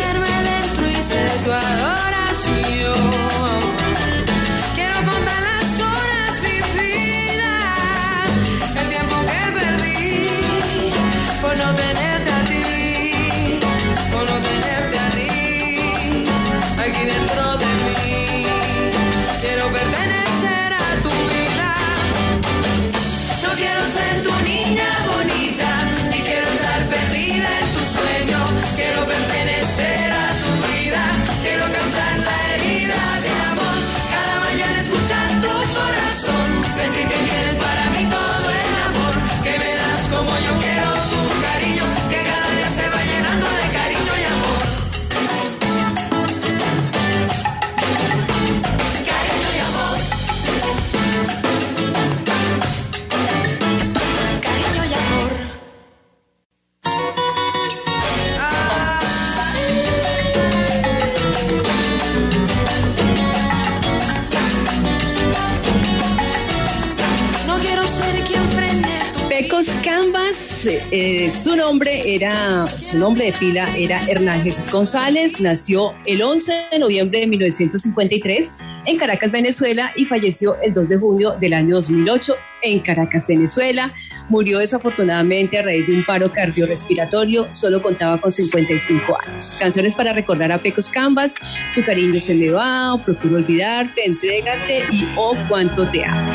Eh, 70.67 71.31
su 71.31 71.55
nombre 71.55 72.01
era, 72.15 72.65
su 72.67 72.97
nombre 72.97 73.25
de 73.25 73.33
pila 73.33 73.67
era 73.77 73.99
Hernán 74.07 74.41
Jesús 74.41 74.71
González, 74.71 75.39
nació 75.39 75.93
el 76.05 76.23
11 76.23 76.53
de 76.71 76.79
noviembre 76.79 77.19
de 77.19 77.27
1953 77.27 78.55
en 78.87 78.97
Caracas, 78.97 79.31
Venezuela 79.31 79.91
y 79.95 80.05
falleció 80.05 80.59
el 80.61 80.73
2 80.73 80.89
de 80.89 80.97
junio 80.97 81.35
del 81.39 81.53
año 81.53 81.75
2008 81.75 82.35
en 82.63 82.79
Caracas, 82.79 83.27
Venezuela. 83.27 83.93
Murió 84.29 84.57
desafortunadamente 84.57 85.59
a 85.59 85.61
raíz 85.61 85.85
de 85.85 85.93
un 85.93 86.05
paro 86.05 86.31
cardiorrespiratorio, 86.31 87.47
solo 87.53 87.81
contaba 87.81 88.19
con 88.19 88.31
55 88.31 89.17
años. 89.27 89.55
Canciones 89.59 89.93
para 89.93 90.13
recordar 90.13 90.51
a 90.51 90.57
Pecos 90.57 90.89
Canvas, 90.89 91.35
Tu 91.75 91.83
cariño 91.83 92.19
se 92.19 92.33
me 92.33 92.49
va, 92.49 92.99
Procuro 93.05 93.35
olvidarte, 93.35 94.05
Entrégate 94.05 94.83
y 94.91 95.05
Oh 95.15 95.35
cuánto 95.47 95.85
te 95.87 96.03
amo. 96.03 96.31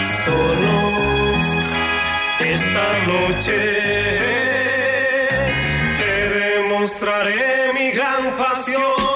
esta 0.00 0.69
noche 3.06 3.58
te 5.98 6.28
demostraré 6.28 7.72
mi 7.74 7.90
gran 7.92 8.36
pasión. 8.36 9.09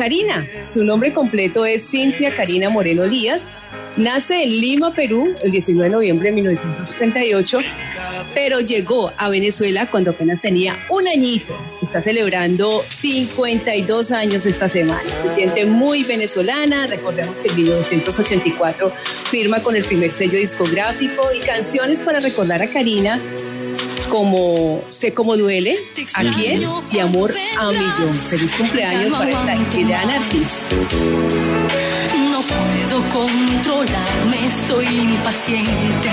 Karina. 0.00 0.46
Su 0.64 0.82
nombre 0.82 1.12
completo 1.12 1.66
es 1.66 1.90
Cintia 1.90 2.34
Karina 2.34 2.70
Moreno 2.70 3.06
Díaz. 3.06 3.50
Nace 3.98 4.44
en 4.44 4.48
Lima, 4.48 4.94
Perú, 4.94 5.34
el 5.42 5.50
19 5.50 5.90
de 5.90 5.94
noviembre 5.94 6.30
de 6.30 6.36
1968, 6.36 7.58
pero 8.32 8.60
llegó 8.60 9.12
a 9.18 9.28
Venezuela 9.28 9.90
cuando 9.90 10.12
apenas 10.12 10.40
tenía 10.40 10.78
un 10.88 11.06
añito. 11.06 11.54
Está 11.82 12.00
celebrando 12.00 12.82
52 12.88 14.10
años 14.12 14.46
esta 14.46 14.70
semana. 14.70 15.06
Se 15.06 15.34
siente 15.34 15.66
muy 15.66 16.02
venezolana. 16.02 16.86
Recordemos 16.86 17.42
que 17.42 17.50
en 17.50 17.56
1984 17.56 18.94
firma 19.24 19.60
con 19.62 19.76
el 19.76 19.84
primer 19.84 20.14
sello 20.14 20.38
discográfico 20.38 21.28
y 21.36 21.40
canciones 21.40 22.02
para 22.02 22.20
recordar 22.20 22.62
a 22.62 22.70
Karina 22.70 23.20
como 24.10 24.82
Sé 24.88 25.14
cómo 25.14 25.36
duele, 25.36 25.78
a 26.14 26.22
quién 26.22 26.68
y 26.90 26.98
Amor 26.98 27.32
a 27.58 27.68
un 27.68 27.78
millón. 27.78 28.12
Feliz 28.14 28.52
cumpleaños 28.54 29.14
para 29.14 29.30
esta 29.30 29.54
gran 29.72 30.10
artista. 30.10 30.76
No 32.30 32.40
puedo 32.42 33.08
controlarme, 33.08 34.44
estoy 34.44 34.86
impaciente. 34.86 36.12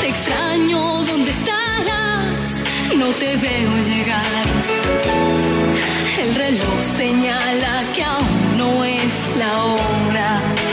Te 0.00 0.08
extraño, 0.08 1.04
¿dónde 1.04 1.30
estarás? 1.30 2.28
No 2.96 3.08
te 3.12 3.36
veo 3.36 3.76
llegar. 3.84 4.46
El 6.20 6.34
reloj 6.34 6.82
señala 6.96 7.82
que 7.94 8.04
aún 8.04 8.58
no 8.58 8.84
es 8.84 9.38
la 9.38 9.64
hora. 9.64 10.65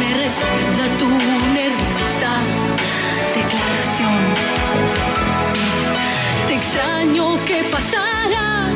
me 0.00 0.10
recuerda 0.24 0.84
tu 0.98 1.08
nerviosa 1.58 2.32
declaración. 3.34 4.18
Te 6.46 6.54
extraño 6.54 7.44
que 7.46 7.64
pasara, 7.64 8.68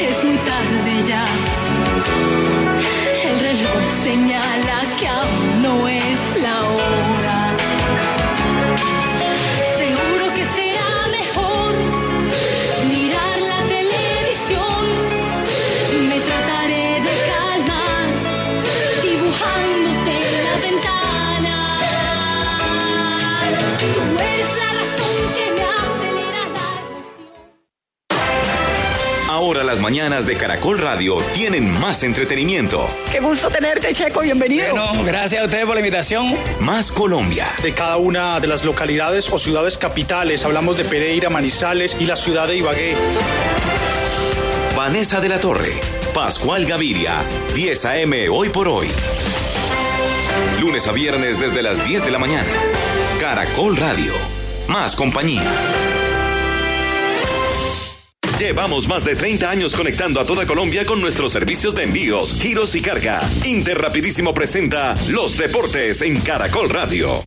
es 0.00 0.24
muy 0.24 0.38
tarde 0.38 0.92
ya. 1.08 1.24
El 3.28 3.40
reloj 3.40 3.82
señala 4.04 4.85
Ahora 29.46 29.62
las 29.62 29.78
mañanas 29.78 30.26
de 30.26 30.34
Caracol 30.34 30.78
Radio 30.78 31.18
tienen 31.32 31.70
más 31.78 32.02
entretenimiento, 32.02 32.84
Qué 33.12 33.20
gusto 33.20 33.48
tenerte, 33.48 33.92
Checo, 33.92 34.22
bienvenido. 34.22 34.72
Bueno, 34.72 35.04
gracias 35.04 35.40
a 35.40 35.44
ustedes 35.44 35.64
por 35.64 35.74
la 35.74 35.80
invitación. 35.82 36.34
más 36.58 36.90
Colombia. 36.90 37.52
de 37.62 37.72
cada 37.72 37.96
una 37.96 38.40
de 38.40 38.48
las 38.48 38.64
localidades 38.64 39.30
o 39.30 39.38
ciudades 39.38 39.78
capitales. 39.78 40.44
Hablamos 40.44 40.76
de 40.76 40.84
Pereira, 40.84 41.30
Manizales 41.30 41.96
y 42.00 42.06
la 42.06 42.16
ciudad 42.16 42.48
de 42.48 42.56
Ibagué. 42.56 42.96
Vanessa 44.74 45.20
de 45.20 45.28
la 45.28 45.38
Torre, 45.38 45.80
Pascual 46.12 46.66
Gaviria, 46.66 47.22
10 47.54 47.84
a.m. 47.84 48.28
hoy 48.28 48.48
por 48.48 48.66
hoy. 48.66 48.88
Lunes 50.60 50.88
a 50.88 50.92
viernes 50.92 51.38
desde 51.38 51.62
las 51.62 51.86
10 51.86 52.04
de 52.04 52.10
la 52.10 52.18
mañana. 52.18 52.50
Caracol 53.20 53.76
Radio. 53.76 54.12
Más 54.66 54.96
compañía. 54.96 55.44
Llevamos 58.38 58.86
más 58.86 59.02
de 59.02 59.16
30 59.16 59.50
años 59.50 59.74
conectando 59.74 60.20
a 60.20 60.26
toda 60.26 60.44
Colombia 60.46 60.84
con 60.84 61.00
nuestros 61.00 61.32
servicios 61.32 61.74
de 61.74 61.84
envíos, 61.84 62.38
giros 62.38 62.74
y 62.74 62.82
carga. 62.82 63.20
Interrapidísimo 63.46 64.34
presenta 64.34 64.94
Los 65.08 65.38
Deportes 65.38 66.02
en 66.02 66.20
Caracol 66.20 66.68
Radio. 66.68 67.24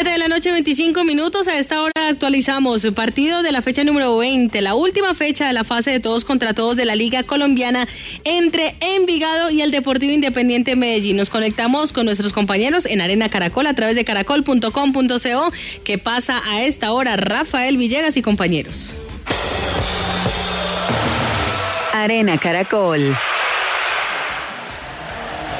Siete 0.00 0.12
de 0.12 0.18
la 0.18 0.28
noche, 0.28 0.50
25 0.50 1.04
minutos. 1.04 1.46
A 1.46 1.58
esta 1.58 1.82
hora 1.82 2.08
actualizamos 2.08 2.82
el 2.86 2.94
partido 2.94 3.42
de 3.42 3.52
la 3.52 3.60
fecha 3.60 3.84
número 3.84 4.16
20, 4.16 4.62
la 4.62 4.74
última 4.74 5.12
fecha 5.12 5.46
de 5.46 5.52
la 5.52 5.62
fase 5.62 5.90
de 5.90 6.00
todos 6.00 6.24
contra 6.24 6.54
todos 6.54 6.74
de 6.74 6.86
la 6.86 6.94
Liga 6.94 7.22
Colombiana 7.24 7.86
entre 8.24 8.76
Envigado 8.80 9.50
y 9.50 9.60
el 9.60 9.70
Deportivo 9.70 10.10
Independiente 10.10 10.74
Medellín. 10.74 11.18
Nos 11.18 11.28
conectamos 11.28 11.92
con 11.92 12.06
nuestros 12.06 12.32
compañeros 12.32 12.86
en 12.86 13.02
Arena 13.02 13.28
Caracol 13.28 13.66
a 13.66 13.74
través 13.74 13.94
de 13.94 14.06
caracol.com.co. 14.06 15.52
¿Qué 15.84 15.98
pasa 15.98 16.40
a 16.46 16.62
esta 16.62 16.92
hora? 16.92 17.18
Rafael 17.18 17.76
Villegas 17.76 18.16
y 18.16 18.22
compañeros. 18.22 18.94
Arena 21.92 22.38
Caracol. 22.38 23.14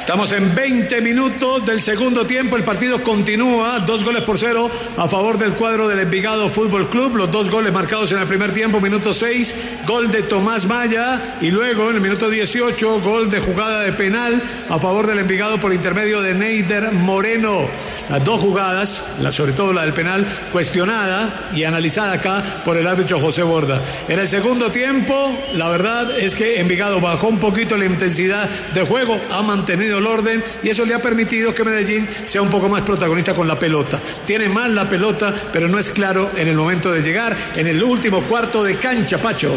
Estamos 0.01 0.31
en 0.31 0.55
20 0.55 0.99
minutos 0.99 1.63
del 1.63 1.79
segundo 1.79 2.25
tiempo. 2.25 2.57
El 2.57 2.63
partido 2.63 3.03
continúa. 3.03 3.79
Dos 3.81 4.03
goles 4.03 4.23
por 4.23 4.39
cero 4.39 4.69
a 4.97 5.07
favor 5.07 5.37
del 5.37 5.53
cuadro 5.53 5.87
del 5.87 5.99
Envigado 5.99 6.49
Fútbol 6.49 6.89
Club. 6.89 7.15
Los 7.15 7.31
dos 7.31 7.51
goles 7.51 7.71
marcados 7.71 8.11
en 8.11 8.17
el 8.17 8.27
primer 8.27 8.51
tiempo, 8.51 8.81
minuto 8.81 9.13
6, 9.13 9.55
gol 9.85 10.11
de 10.11 10.23
Tomás 10.23 10.65
Maya. 10.65 11.37
Y 11.39 11.51
luego 11.51 11.91
en 11.91 11.97
el 11.97 12.01
minuto 12.01 12.31
18, 12.31 12.99
gol 13.01 13.29
de 13.29 13.41
jugada 13.41 13.81
de 13.81 13.93
penal 13.93 14.41
a 14.69 14.79
favor 14.79 15.05
del 15.05 15.19
Envigado 15.19 15.59
por 15.59 15.71
intermedio 15.71 16.19
de 16.23 16.33
Neider 16.33 16.91
Moreno. 16.91 17.69
Las 18.09 18.25
dos 18.25 18.41
jugadas, 18.41 19.05
sobre 19.31 19.53
todo 19.53 19.71
la 19.71 19.83
del 19.83 19.93
penal, 19.93 20.25
cuestionada 20.51 21.51
y 21.55 21.63
analizada 21.63 22.13
acá 22.13 22.43
por 22.65 22.75
el 22.75 22.87
árbitro 22.87 23.19
José 23.19 23.43
Borda. 23.43 23.81
En 24.09 24.19
el 24.19 24.27
segundo 24.27 24.69
tiempo, 24.71 25.37
la 25.53 25.69
verdad 25.69 26.19
es 26.19 26.35
que 26.35 26.59
Envigado 26.59 26.99
bajó 26.99 27.27
un 27.27 27.39
poquito 27.39 27.77
la 27.77 27.85
intensidad 27.85 28.49
de 28.73 28.81
juego, 28.85 29.17
ha 29.31 29.41
mantenido 29.43 29.90
el 29.97 30.07
orden 30.07 30.43
y 30.63 30.69
eso 30.69 30.85
le 30.85 30.93
ha 30.93 31.01
permitido 31.01 31.53
que 31.53 31.63
Medellín 31.63 32.07
sea 32.25 32.41
un 32.41 32.49
poco 32.49 32.69
más 32.69 32.81
protagonista 32.81 33.33
con 33.33 33.47
la 33.47 33.57
pelota. 33.57 33.99
Tiene 34.25 34.49
más 34.49 34.69
la 34.69 34.87
pelota, 34.87 35.33
pero 35.51 35.67
no 35.67 35.79
es 35.79 35.89
claro 35.89 36.31
en 36.35 36.47
el 36.47 36.55
momento 36.55 36.91
de 36.91 37.01
llegar, 37.01 37.35
en 37.55 37.67
el 37.67 37.83
último 37.83 38.23
cuarto 38.23 38.63
de 38.63 38.75
cancha, 38.75 39.17
Pacho. 39.17 39.53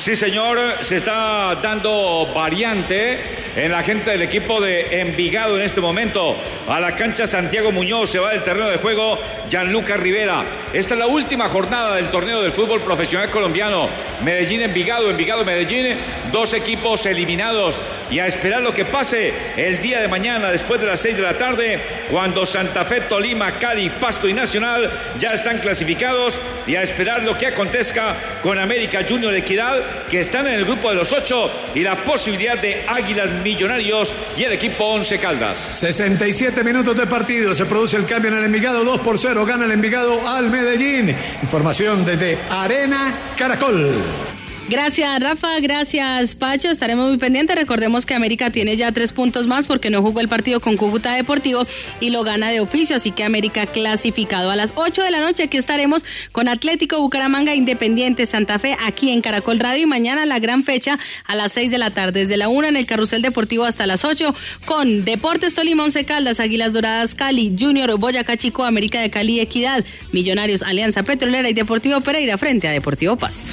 Sí, 0.00 0.16
señor, 0.16 0.58
se 0.80 0.96
está 0.96 1.56
dando 1.56 2.26
variante 2.34 3.18
en 3.54 3.70
la 3.70 3.82
gente 3.82 4.10
del 4.10 4.22
equipo 4.22 4.58
de 4.58 5.00
Envigado 5.00 5.56
en 5.56 5.62
este 5.62 5.82
momento. 5.82 6.38
A 6.66 6.80
la 6.80 6.96
cancha 6.96 7.26
Santiago 7.26 7.70
Muñoz 7.70 8.10
se 8.10 8.18
va 8.18 8.30
del 8.30 8.42
terreno 8.42 8.70
de 8.70 8.78
juego 8.78 9.18
Gianluca 9.50 9.98
Rivera. 9.98 10.42
Esta 10.72 10.94
es 10.94 11.00
la 11.00 11.06
última 11.06 11.50
jornada 11.50 11.96
del 11.96 12.10
torneo 12.10 12.40
del 12.40 12.50
fútbol 12.50 12.80
profesional 12.80 13.28
colombiano. 13.28 13.90
Medellín 14.24 14.62
Envigado, 14.62 15.10
Envigado 15.10 15.44
Medellín, 15.44 15.98
dos 16.32 16.54
equipos 16.54 17.04
eliminados 17.04 17.82
y 18.10 18.20
a 18.20 18.26
esperar 18.26 18.62
lo 18.62 18.72
que 18.72 18.86
pase 18.86 19.34
el 19.56 19.82
día 19.82 20.00
de 20.00 20.08
mañana 20.08 20.50
después 20.50 20.80
de 20.80 20.86
las 20.86 21.00
seis 21.00 21.16
de 21.16 21.22
la 21.22 21.36
tarde 21.36 21.78
cuando 22.10 22.46
Santa 22.46 22.86
Fe, 22.86 23.02
Tolima, 23.02 23.58
Cali, 23.58 23.90
Pasto 23.90 24.28
y 24.28 24.32
Nacional 24.32 24.90
ya 25.18 25.34
están 25.34 25.58
clasificados 25.58 26.40
y 26.66 26.76
a 26.76 26.82
esperar 26.82 27.22
lo 27.22 27.36
que 27.36 27.48
acontezca 27.48 28.14
con 28.42 28.58
América 28.58 29.04
Junior 29.06 29.34
Equidad 29.34 29.89
que 30.10 30.20
están 30.20 30.46
en 30.46 30.54
el 30.54 30.64
grupo 30.64 30.88
de 30.88 30.96
los 30.96 31.12
ocho 31.12 31.50
y 31.74 31.80
la 31.80 31.96
posibilidad 32.04 32.58
de 32.58 32.84
Águilas 32.86 33.30
Millonarios 33.42 34.14
y 34.36 34.44
el 34.44 34.52
equipo 34.52 34.84
Once 34.84 35.18
Caldas. 35.18 35.58
67 35.76 36.62
minutos 36.64 36.96
de 36.96 37.06
partido, 37.06 37.54
se 37.54 37.66
produce 37.66 37.96
el 37.96 38.06
cambio 38.06 38.30
en 38.30 38.38
el 38.38 38.44
Envigado, 38.44 38.84
2 38.84 39.00
por 39.00 39.18
0, 39.18 39.44
gana 39.44 39.64
el 39.64 39.72
Envigado 39.72 40.26
al 40.26 40.50
Medellín. 40.50 41.16
Información 41.42 42.04
desde 42.04 42.38
Arena 42.50 43.32
Caracol. 43.36 44.29
Gracias, 44.70 45.18
Rafa. 45.18 45.58
Gracias, 45.58 46.36
Pacho. 46.36 46.70
Estaremos 46.70 47.08
muy 47.08 47.18
pendientes. 47.18 47.56
Recordemos 47.56 48.06
que 48.06 48.14
América 48.14 48.50
tiene 48.50 48.76
ya 48.76 48.92
tres 48.92 49.12
puntos 49.12 49.48
más 49.48 49.66
porque 49.66 49.90
no 49.90 50.00
jugó 50.00 50.20
el 50.20 50.28
partido 50.28 50.60
con 50.60 50.76
Cúcuta 50.76 51.12
Deportivo 51.12 51.66
y 51.98 52.10
lo 52.10 52.22
gana 52.22 52.50
de 52.50 52.60
oficio. 52.60 52.94
Así 52.94 53.10
que 53.10 53.24
América 53.24 53.66
clasificado. 53.66 54.48
A 54.48 54.54
las 54.54 54.70
8 54.76 55.02
de 55.02 55.10
la 55.10 55.22
noche 55.22 55.42
aquí 55.42 55.56
estaremos 55.56 56.04
con 56.30 56.46
Atlético 56.46 57.00
Bucaramanga 57.00 57.56
Independiente 57.56 58.26
Santa 58.26 58.60
Fe 58.60 58.76
aquí 58.80 59.10
en 59.10 59.22
Caracol 59.22 59.58
Radio. 59.58 59.82
Y 59.82 59.86
mañana 59.86 60.24
la 60.24 60.38
gran 60.38 60.62
fecha 60.62 61.00
a 61.26 61.34
las 61.34 61.50
6 61.50 61.72
de 61.72 61.78
la 61.78 61.90
tarde. 61.90 62.20
Desde 62.20 62.36
la 62.36 62.48
1 62.48 62.68
en 62.68 62.76
el 62.76 62.86
Carrusel 62.86 63.22
Deportivo 63.22 63.64
hasta 63.64 63.88
las 63.88 64.04
8 64.04 64.36
con 64.66 65.04
Deportes 65.04 65.56
Tolima, 65.56 65.82
Once 65.82 66.04
Caldas, 66.04 66.38
Águilas 66.38 66.72
Doradas 66.72 67.16
Cali, 67.16 67.56
Junior 67.58 67.98
Boyacá 67.98 68.36
Chico, 68.36 68.62
América 68.62 69.00
de 69.00 69.10
Cali 69.10 69.40
Equidad, 69.40 69.84
Millonarios 70.12 70.62
Alianza 70.62 71.02
Petrolera 71.02 71.50
y 71.50 71.54
Deportivo 71.54 72.00
Pereira 72.02 72.38
frente 72.38 72.68
a 72.68 72.70
Deportivo 72.70 73.16
Pasto. 73.16 73.50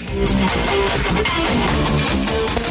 Thank 1.10 1.82
you. 1.82 1.87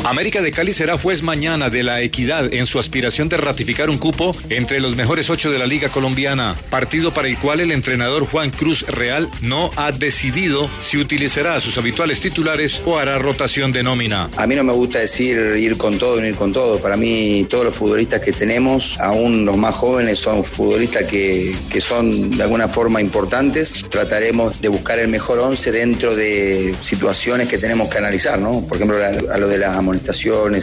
América 0.06 0.40
de 0.40 0.52
Cali 0.52 0.72
será 0.72 0.96
juez 0.96 1.24
mañana 1.24 1.68
de 1.68 1.82
la 1.82 2.00
equidad 2.00 2.54
en 2.54 2.66
su 2.66 2.78
aspiración 2.78 3.28
de 3.28 3.38
ratificar 3.38 3.90
un 3.90 3.98
cupo 3.98 4.36
entre 4.50 4.78
los 4.78 4.94
mejores 4.94 5.30
ocho 5.30 5.50
de 5.50 5.58
la 5.58 5.66
Liga 5.66 5.88
Colombiana, 5.88 6.54
partido 6.70 7.10
para 7.10 7.26
el 7.26 7.36
cual 7.36 7.58
el 7.58 7.72
entrenador 7.72 8.24
Juan 8.24 8.50
Cruz 8.50 8.86
Real 8.86 9.28
no 9.42 9.72
ha 9.74 9.90
decidido 9.90 10.70
si 10.80 10.98
utilizará 10.98 11.56
a 11.56 11.60
sus 11.60 11.76
habituales 11.76 12.20
titulares 12.20 12.80
o 12.84 12.98
hará 12.98 13.18
rotación 13.18 13.72
de 13.72 13.82
nómina. 13.82 14.30
A 14.36 14.46
mí 14.46 14.54
no 14.54 14.62
me 14.62 14.72
gusta 14.72 15.00
decir 15.00 15.56
ir 15.58 15.76
con 15.76 15.98
todo, 15.98 16.20
no 16.20 16.26
ir 16.28 16.36
con 16.36 16.52
todo. 16.52 16.78
Para 16.78 16.96
mí 16.96 17.44
todos 17.50 17.64
los 17.64 17.74
futbolistas 17.74 18.20
que 18.20 18.30
tenemos, 18.30 19.00
aún 19.00 19.44
los 19.44 19.56
más 19.56 19.74
jóvenes, 19.74 20.20
son 20.20 20.44
futbolistas 20.44 21.02
que, 21.02 21.52
que 21.68 21.80
son 21.80 22.30
de 22.30 22.44
alguna 22.44 22.68
forma 22.68 23.00
importantes. 23.00 23.84
Trataremos 23.90 24.60
de 24.60 24.68
buscar 24.68 25.00
el 25.00 25.08
mejor 25.08 25.40
once 25.40 25.72
dentro 25.72 26.14
de 26.14 26.76
situaciones 26.80 27.48
que 27.48 27.58
tenemos 27.58 27.90
que 27.90 27.98
analizar, 27.98 28.38
¿no? 28.38 28.64
Por 28.64 28.76
ejemplo, 28.76 28.98
a 29.04 29.38
lo 29.38 29.48
de 29.48 29.58
las 29.58 29.76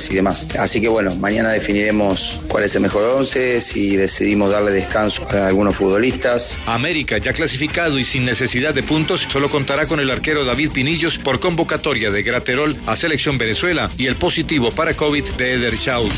y 0.10 0.16
demás. 0.16 0.48
Así 0.58 0.82
que 0.82 0.88
bueno, 0.88 1.16
mañana 1.16 1.50
definiremos 1.50 2.40
cuál 2.48 2.64
es 2.64 2.76
el 2.76 2.82
mejor 2.82 3.04
once, 3.04 3.62
si 3.62 3.96
decidimos 3.96 4.52
darle 4.52 4.72
descanso 4.72 5.28
a 5.30 5.48
algunos 5.48 5.76
futbolistas. 5.76 6.58
América, 6.66 7.18
ya 7.18 7.34
clasificado 7.34 8.00
y 8.00 8.06
sin 8.06 8.26
necesidad 8.26 8.74
de 8.74 8.84
puntos, 8.84 9.28
solo 9.30 9.50
contará 9.50 9.86
con 9.86 10.00
el 10.00 10.10
arquero 10.10 10.46
David 10.46 10.72
Pinillos 10.74 11.18
por 11.18 11.40
convocatoria 11.40 12.10
de 12.10 12.24
Graterol 12.24 12.76
a 12.86 12.96
Selección 12.96 13.38
Venezuela 13.38 13.90
y 13.98 14.08
el 14.08 14.16
positivo 14.16 14.70
para 14.72 14.94
COVID 14.94 15.24
de 15.38 15.54
Eder 15.54 15.78
Chaut. 15.78 16.12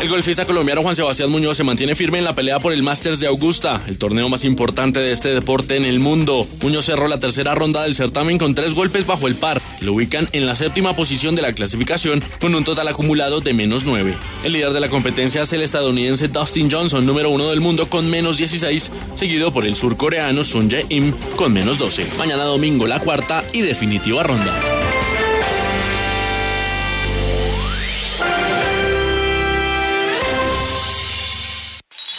El 0.00 0.08
golfista 0.10 0.44
colombiano 0.44 0.82
Juan 0.82 0.94
Sebastián 0.94 1.30
Muñoz 1.30 1.56
se 1.56 1.64
mantiene 1.64 1.94
firme 1.94 2.18
en 2.18 2.24
la 2.24 2.34
pelea 2.34 2.58
por 2.58 2.72
el 2.72 2.82
Masters 2.82 3.20
de 3.20 3.26
Augusta, 3.26 3.80
el 3.86 3.98
torneo 3.98 4.28
más 4.28 4.44
importante 4.44 5.00
de 5.00 5.12
este 5.12 5.32
deporte 5.32 5.76
en 5.76 5.84
el 5.84 5.98
mundo. 5.98 6.46
Muñoz 6.62 6.84
cerró 6.84 7.08
la 7.08 7.18
tercera 7.18 7.54
ronda 7.54 7.82
del 7.82 7.96
certamen 7.96 8.36
con 8.36 8.54
tres 8.54 8.74
golpes 8.74 9.06
bajo 9.06 9.28
el 9.28 9.34
par. 9.34 9.62
Lo 9.80 9.94
ubican 9.94 10.28
en 10.32 10.44
la 10.44 10.56
séptima 10.56 10.94
posición 10.94 11.34
de 11.34 11.42
la 11.42 11.54
clasificación 11.54 12.22
con 12.40 12.54
un 12.54 12.64
total 12.64 12.88
acumulado 12.88 13.40
de 13.40 13.54
menos 13.54 13.84
9. 13.84 14.14
El 14.42 14.52
líder 14.52 14.72
de 14.72 14.80
la 14.80 14.90
competencia 14.90 15.42
es 15.42 15.52
el 15.54 15.62
estadounidense 15.62 16.28
Dustin 16.28 16.70
Johnson, 16.70 17.06
número 17.06 17.30
uno 17.30 17.48
del 17.48 17.62
mundo 17.62 17.86
con 17.88 18.10
menos 18.10 18.36
16, 18.36 18.92
seguido 19.14 19.52
por 19.52 19.64
el 19.64 19.74
surcoreano 19.74 20.44
Sun 20.44 20.70
Jae-im 20.70 21.12
con 21.36 21.52
menos 21.52 21.78
12. 21.78 22.06
Mañana 22.18 22.44
domingo 22.44 22.86
la 22.86 23.00
cuarta 23.00 23.42
y 23.52 23.62
definitiva 23.62 24.22
ronda. 24.22 24.83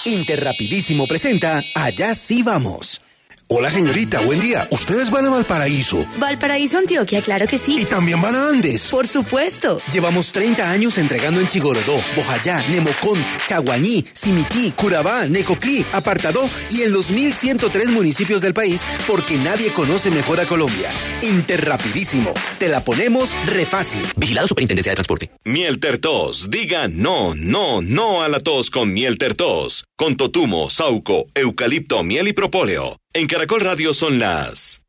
Interrapidísimo 0.05 1.07
presenta 1.07 1.63
Allá 1.73 2.13
sí 2.13 2.43
vamos. 2.43 3.01
Hola 3.47 3.69
señorita, 3.69 4.21
buen 4.21 4.39
día. 4.39 4.67
¿Ustedes 4.71 5.11
van 5.11 5.25
a 5.25 5.29
Valparaíso? 5.29 6.03
Valparaíso, 6.17 6.79
Antioquia, 6.79 7.21
claro 7.21 7.45
que 7.45 7.59
sí. 7.59 7.75
¿Y 7.79 7.85
también 7.85 8.19
van 8.19 8.33
a 8.33 8.49
Andes? 8.49 8.87
Por 8.89 9.07
supuesto. 9.07 9.79
Llevamos 9.93 10.31
30 10.31 10.67
años 10.67 10.97
entregando 10.97 11.39
en 11.39 11.47
Chigorodó, 11.47 12.01
Bojayá, 12.15 12.67
Nemocón, 12.69 13.23
Chaguaní, 13.47 14.03
Simití, 14.13 14.71
Curabá, 14.71 15.27
Necoclí, 15.27 15.85
Apartadó 15.91 16.49
y 16.71 16.81
en 16.81 16.91
los 16.91 17.11
1103 17.11 17.89
municipios 17.89 18.41
del 18.41 18.55
país 18.55 18.81
porque 19.05 19.37
nadie 19.37 19.71
conoce 19.71 20.09
mejor 20.09 20.39
a 20.39 20.45
Colombia. 20.45 20.89
Interrapidísimo. 21.21 22.33
Te 22.57 22.67
la 22.67 22.83
ponemos 22.83 23.35
re 23.45 23.67
fácil. 23.67 24.01
Vigilado 24.17 24.47
Superintendencia 24.47 24.91
de 24.91 24.95
Transporte. 24.95 25.29
Miel 25.43 25.79
Tertos. 25.79 26.49
Diga 26.49 26.87
no, 26.87 27.35
no, 27.35 27.83
no 27.83 28.23
a 28.23 28.27
la 28.27 28.39
tos 28.39 28.71
con 28.71 28.91
Miel 28.91 29.19
Tertos. 29.19 29.85
Con 29.97 30.17
totumo, 30.17 30.69
sauco, 30.69 31.25
eucalipto, 31.33 32.03
miel 32.03 32.27
y 32.27 32.33
propóleo. 32.33 32.97
En 33.13 33.27
Caracol 33.27 33.61
Radio 33.61 33.93
son 33.93 34.19
las... 34.19 34.83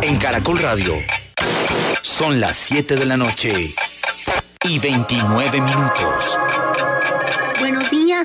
En 0.00 0.16
Caracol 0.16 0.58
Radio 0.60 0.94
son 2.00 2.40
las 2.40 2.56
7 2.56 2.96
de 2.96 3.04
la 3.04 3.18
noche 3.18 3.52
y 4.64 4.78
29 4.78 5.60
minutos. 5.60 6.38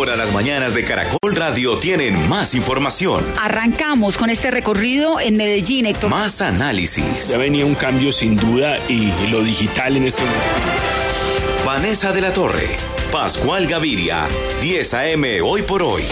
Ahora 0.00 0.16
las 0.16 0.32
mañanas 0.32 0.72
de 0.72 0.82
Caracol 0.82 1.36
Radio 1.36 1.76
tienen 1.76 2.26
más 2.26 2.54
información, 2.54 3.22
Arrancamos 3.38 4.16
con 4.16 4.30
este 4.30 4.50
recorrido 4.50 5.20
en 5.20 5.36
Medellín, 5.36 5.84
Héctor. 5.84 6.08
más 6.08 6.40
análisis. 6.40 7.28
Ya 7.28 7.36
venía 7.36 7.66
un 7.66 7.74
cambio 7.74 8.10
sin 8.10 8.34
duda 8.34 8.78
y 8.88 9.12
lo 9.28 9.42
digital 9.42 9.98
en 9.98 10.06
este 10.06 10.22
momento. 10.22 11.66
Vanessa 11.66 12.12
de 12.12 12.22
la 12.22 12.32
Torre, 12.32 12.76
Pascual 13.12 13.66
Gaviria, 13.66 14.26
10 14.62 14.94
a.m. 14.94 15.42
hoy 15.42 15.60
por 15.60 15.82
hoy. 15.82 16.04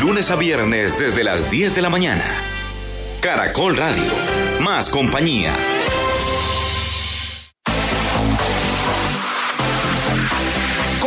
Lunes 0.00 0.30
a 0.30 0.36
viernes 0.36 0.96
desde 0.96 1.24
las 1.24 1.50
10 1.50 1.74
de 1.74 1.82
la 1.82 1.90
mañana. 1.90 2.24
Caracol 3.20 3.76
Radio, 3.76 4.04
más 4.60 4.88
compañía. 4.90 5.56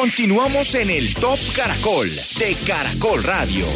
Continuamos 0.01 0.73
en 0.73 0.89
el 0.89 1.13
Top 1.13 1.37
Caracol 1.55 2.09
de 2.09 2.57
Caracol 2.65 3.23
Radio. 3.23 3.67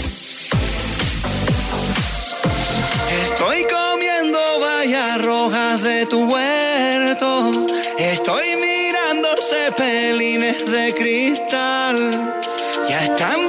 Estoy 3.21 3.67
comiendo 3.67 4.39
bayas 4.59 5.21
rojas 5.21 5.83
de 5.83 6.07
tu 6.07 6.25
huerto. 6.27 7.51
Estoy 7.99 8.55
mirando 8.55 9.29
cepelines 9.37 10.65
de 10.65 10.95
cristal. 10.95 12.41
Ya 12.89 13.03
están 13.03 13.44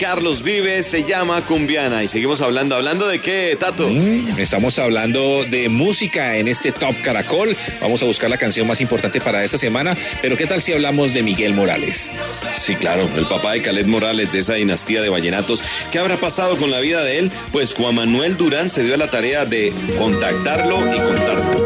Carlos 0.00 0.42
Vives, 0.42 0.86
se 0.86 1.04
llama 1.04 1.42
Cumbiana. 1.42 2.02
Y 2.02 2.08
seguimos 2.08 2.40
hablando. 2.40 2.74
¿Hablando 2.74 3.06
de 3.06 3.20
qué, 3.20 3.54
Tato? 3.60 3.86
Mm, 3.86 4.38
estamos 4.38 4.78
hablando 4.78 5.44
de 5.44 5.68
música 5.68 6.38
en 6.38 6.48
este 6.48 6.72
Top 6.72 6.94
Caracol. 7.02 7.54
Vamos 7.82 8.02
a 8.02 8.06
buscar 8.06 8.30
la 8.30 8.38
canción 8.38 8.66
más 8.66 8.80
importante 8.80 9.20
para 9.20 9.44
esta 9.44 9.58
semana. 9.58 9.94
Pero 10.22 10.38
¿qué 10.38 10.46
tal 10.46 10.62
si 10.62 10.72
hablamos 10.72 11.12
de 11.12 11.22
Miguel 11.22 11.52
Morales? 11.52 12.10
Sí, 12.56 12.76
claro, 12.76 13.10
el 13.14 13.26
papá 13.26 13.52
de 13.52 13.60
Caled 13.60 13.84
Morales, 13.84 14.32
de 14.32 14.38
esa 14.38 14.54
dinastía 14.54 15.02
de 15.02 15.10
vallenatos. 15.10 15.62
¿Qué 15.90 15.98
habrá 15.98 16.16
pasado 16.16 16.56
con 16.56 16.70
la 16.70 16.80
vida 16.80 17.04
de 17.04 17.18
él? 17.18 17.30
Pues 17.52 17.74
Juan 17.74 17.96
Manuel 17.96 18.38
Durán 18.38 18.70
se 18.70 18.82
dio 18.82 18.94
a 18.94 18.96
la 18.96 19.10
tarea 19.10 19.44
de 19.44 19.70
contactarlo 19.98 20.78
y 20.94 20.98
contarlo. 20.98 21.59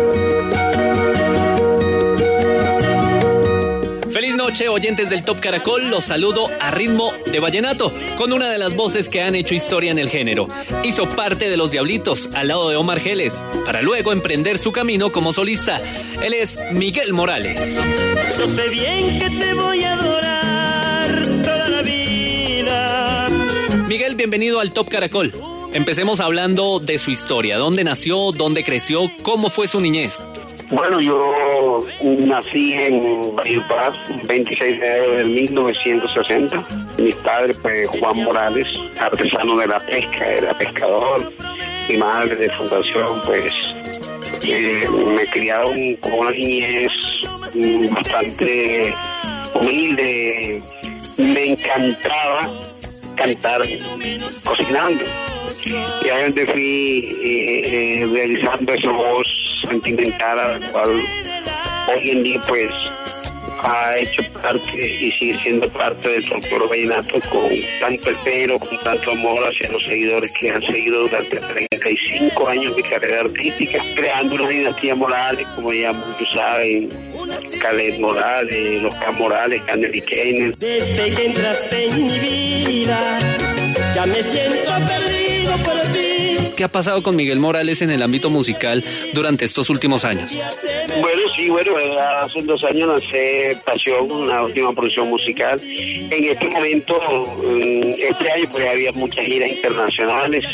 Noche, 4.54 4.68
oyentes 4.68 5.10
del 5.10 5.24
Top 5.24 5.40
Caracol. 5.40 5.90
Los 5.90 6.04
saludo 6.04 6.48
a 6.60 6.70
ritmo 6.70 7.10
de 7.26 7.40
vallenato, 7.40 7.92
con 8.16 8.32
una 8.32 8.48
de 8.48 8.58
las 8.58 8.76
voces 8.76 9.08
que 9.08 9.20
han 9.20 9.34
hecho 9.34 9.52
historia 9.52 9.90
en 9.90 9.98
el 9.98 10.08
género. 10.08 10.46
Hizo 10.84 11.08
parte 11.08 11.50
de 11.50 11.56
Los 11.56 11.72
Diablitos 11.72 12.30
al 12.34 12.48
lado 12.48 12.68
de 12.68 12.76
Omar 12.76 13.00
Geles, 13.00 13.42
para 13.66 13.82
luego 13.82 14.12
emprender 14.12 14.58
su 14.58 14.70
camino 14.70 15.10
como 15.10 15.32
solista. 15.32 15.82
Él 16.22 16.34
es 16.34 16.60
Miguel 16.70 17.14
Morales. 17.14 17.58
Yo 18.38 18.46
sé 18.46 18.68
bien 18.68 19.18
que 19.18 19.28
te 19.28 19.54
voy 19.54 19.82
a 19.82 19.94
adorar 19.94 21.28
toda 21.42 21.68
la 21.68 21.82
vida. 21.82 23.28
Miguel, 23.88 24.14
bienvenido 24.14 24.60
al 24.60 24.70
Top 24.70 24.88
Caracol. 24.88 25.32
Empecemos 25.72 26.20
hablando 26.20 26.78
de 26.78 26.98
su 26.98 27.10
historia. 27.10 27.58
¿Dónde 27.58 27.82
nació? 27.82 28.30
¿Dónde 28.30 28.62
creció? 28.62 29.10
¿Cómo 29.22 29.50
fue 29.50 29.66
su 29.66 29.80
niñez? 29.80 30.22
Bueno, 30.74 31.00
yo 31.00 31.84
nací 32.02 32.72
en 32.74 33.36
Valledupar, 33.36 33.92
26 34.26 34.80
de 34.80 34.86
enero 34.86 35.12
de 35.18 35.24
1960. 35.24 36.64
Mi 36.98 37.12
padre, 37.12 37.54
pues 37.62 37.88
Juan 37.90 38.24
Morales, 38.24 38.66
artesano 38.98 39.56
de 39.56 39.68
la 39.68 39.78
pesca, 39.78 40.26
era 40.26 40.52
pescador. 40.54 41.32
Mi 41.88 41.96
madre 41.96 42.34
de 42.34 42.50
fundación, 42.50 43.22
pues 43.24 43.52
eh, 44.42 44.88
me 45.14 45.24
criaron 45.28 45.94
con 45.96 46.12
una 46.12 46.30
niñez 46.32 46.92
bastante 47.92 48.92
humilde. 49.54 50.60
Me 51.18 51.52
encantaba 51.52 52.50
cantar 53.14 53.60
cocinando. 54.44 55.04
Y 55.64 56.08
donde 56.08 56.46
fui 56.46 57.16
eh, 57.22 58.02
eh, 58.02 58.06
realizando 58.12 58.74
esa 58.74 58.90
voz 58.90 59.43
sentimental 59.62 60.38
a 60.38 60.58
la 60.58 60.70
cual 60.70 60.90
hoy 61.88 62.10
en 62.10 62.22
día 62.22 62.40
pues 62.46 62.70
ha 63.64 63.96
hecho 63.98 64.22
parte 64.32 64.86
y 64.86 65.10
sigue 65.12 65.38
siendo 65.42 65.68
parte 65.70 66.08
del 66.08 66.24
folclore 66.24 66.66
vallenato 66.66 67.20
con 67.30 67.48
tanto 67.80 68.10
esmero, 68.10 68.58
con 68.58 68.78
tanto 68.80 69.12
amor 69.12 69.44
hacia 69.46 69.70
los 69.72 69.84
seguidores 69.84 70.32
que 70.38 70.50
han 70.50 70.62
seguido 70.62 71.02
durante 71.02 71.36
35 71.36 72.48
años 72.48 72.76
de 72.76 72.82
carrera 72.82 73.20
artística, 73.20 73.82
creando 73.94 74.34
una 74.34 74.48
dinastía 74.48 74.94
Morales, 74.94 75.46
como 75.54 75.72
ya 75.72 75.92
muchos 75.92 76.30
saben, 76.32 76.88
Caled 77.60 77.98
Morales, 77.98 78.82
los 78.82 78.96
K 78.96 79.12
Morales, 79.12 79.62
Canel 79.66 79.96
y 79.96 80.02
Kenneth. 80.02 80.58
Desde 80.58 81.14
que 81.14 81.26
entraste 81.26 81.86
en 81.86 82.06
mi 82.06 82.18
vida, 82.18 83.18
ya 83.94 84.06
me 84.06 84.22
siento 84.22 84.72
perdido 84.86 85.56
por 85.58 85.80
ti. 85.92 86.13
¿Qué 86.56 86.64
ha 86.64 86.68
pasado 86.68 87.02
con 87.02 87.16
Miguel 87.16 87.40
Morales 87.40 87.82
en 87.82 87.90
el 87.90 88.02
ámbito 88.02 88.30
musical 88.30 88.84
durante 89.12 89.44
estos 89.44 89.70
últimos 89.70 90.04
años? 90.04 90.30
Bueno, 91.00 91.22
sí, 91.34 91.48
bueno, 91.48 91.72
hace 92.22 92.42
dos 92.42 92.62
años 92.64 92.88
lancé 92.88 93.56
Pasión, 93.64 94.10
una 94.10 94.42
última 94.42 94.72
producción 94.72 95.08
musical. 95.08 95.60
En 95.62 96.24
este 96.24 96.48
momento, 96.48 96.96
mm, 97.42 97.82
este 97.98 98.30
año 98.30 98.48
pues 98.52 98.68
había 98.68 98.92
muchas 98.92 99.24
giras 99.26 99.50
internacionales, 99.50 100.44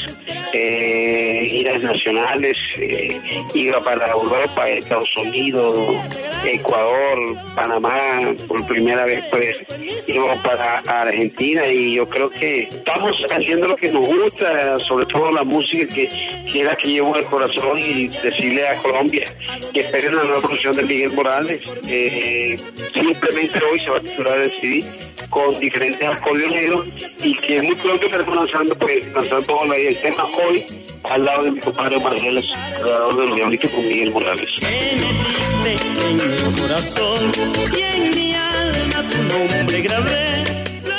eh, 0.53 1.49
giras 1.51 1.83
nacionales, 1.83 2.57
eh, 2.79 3.21
iba 3.55 3.83
para 3.83 4.11
Europa, 4.11 4.69
Estados 4.69 5.15
Unidos, 5.17 5.97
Ecuador, 6.45 7.37
Panamá, 7.55 8.33
por 8.49 8.67
primera 8.67 9.05
vez 9.05 9.23
pues 9.31 9.63
iba 10.07 10.35
para 10.43 10.79
Argentina 10.79 11.67
y 11.67 11.97
yo 11.97 12.09
creo 12.09 12.31
que 12.31 12.63
estamos 12.63 13.15
haciendo 13.31 13.69
lo 13.69 13.77
que 13.77 13.91
nos 13.91 14.07
gusta, 14.07 14.79
sobre 14.79 15.07
todo 15.07 15.31
la 15.31 15.45
música 15.45 15.70
que, 15.71 15.87
que 15.87 16.61
es 16.61 16.67
la 16.67 16.77
que 16.77 16.89
llevo 16.89 17.17
el 17.17 17.25
corazón 17.25 17.79
y 17.79 18.09
decirle 18.09 18.67
a 18.69 18.77
Colombia 18.77 19.25
que 19.73 19.81
esperen 19.81 20.17
la 20.17 20.25
nueva 20.25 20.41
producción 20.41 20.77
de 20.77 20.83
Miguel 20.83 21.13
Morales. 21.13 21.61
Eh, 21.87 22.57
simplemente 22.95 23.61
hoy 23.71 23.81
se 23.81 23.91
va 23.91 23.97
a 23.99 24.01
titular 24.01 24.39
el 24.39 24.51
CD 24.61 24.85
con 25.29 25.59
diferentes 25.61 26.09
acordeoneros 26.09 26.87
y 27.23 27.35
que 27.35 27.63
muy 27.63 27.75
pronto 27.77 28.05
estaremos 28.07 28.35
lanzando, 28.37 28.75
pues, 28.77 29.07
lanzando 29.15 29.65
la- 29.67 29.77
el 29.77 29.97
tema 29.99 30.25
hoy 30.25 30.65
al 31.05 31.25
lado 31.25 31.45
de 31.45 31.51
mi 31.53 31.61
compadre 31.61 31.99
Margeles, 31.99 32.45
creador 32.81 33.17
de 33.17 33.27
los 33.27 33.37
Diablitos 33.37 33.71
con 33.71 33.87
Miguel 33.89 34.11
Morales. 34.11 34.49
En 35.67 36.17
mi 36.17 36.61
corazón 36.61 37.33
y 37.77 37.81
en 37.81 38.11
mi 38.15 38.35
alma 38.35 39.05
tu 39.09 39.49
nombre 39.59 39.81
grabé. 39.83 40.50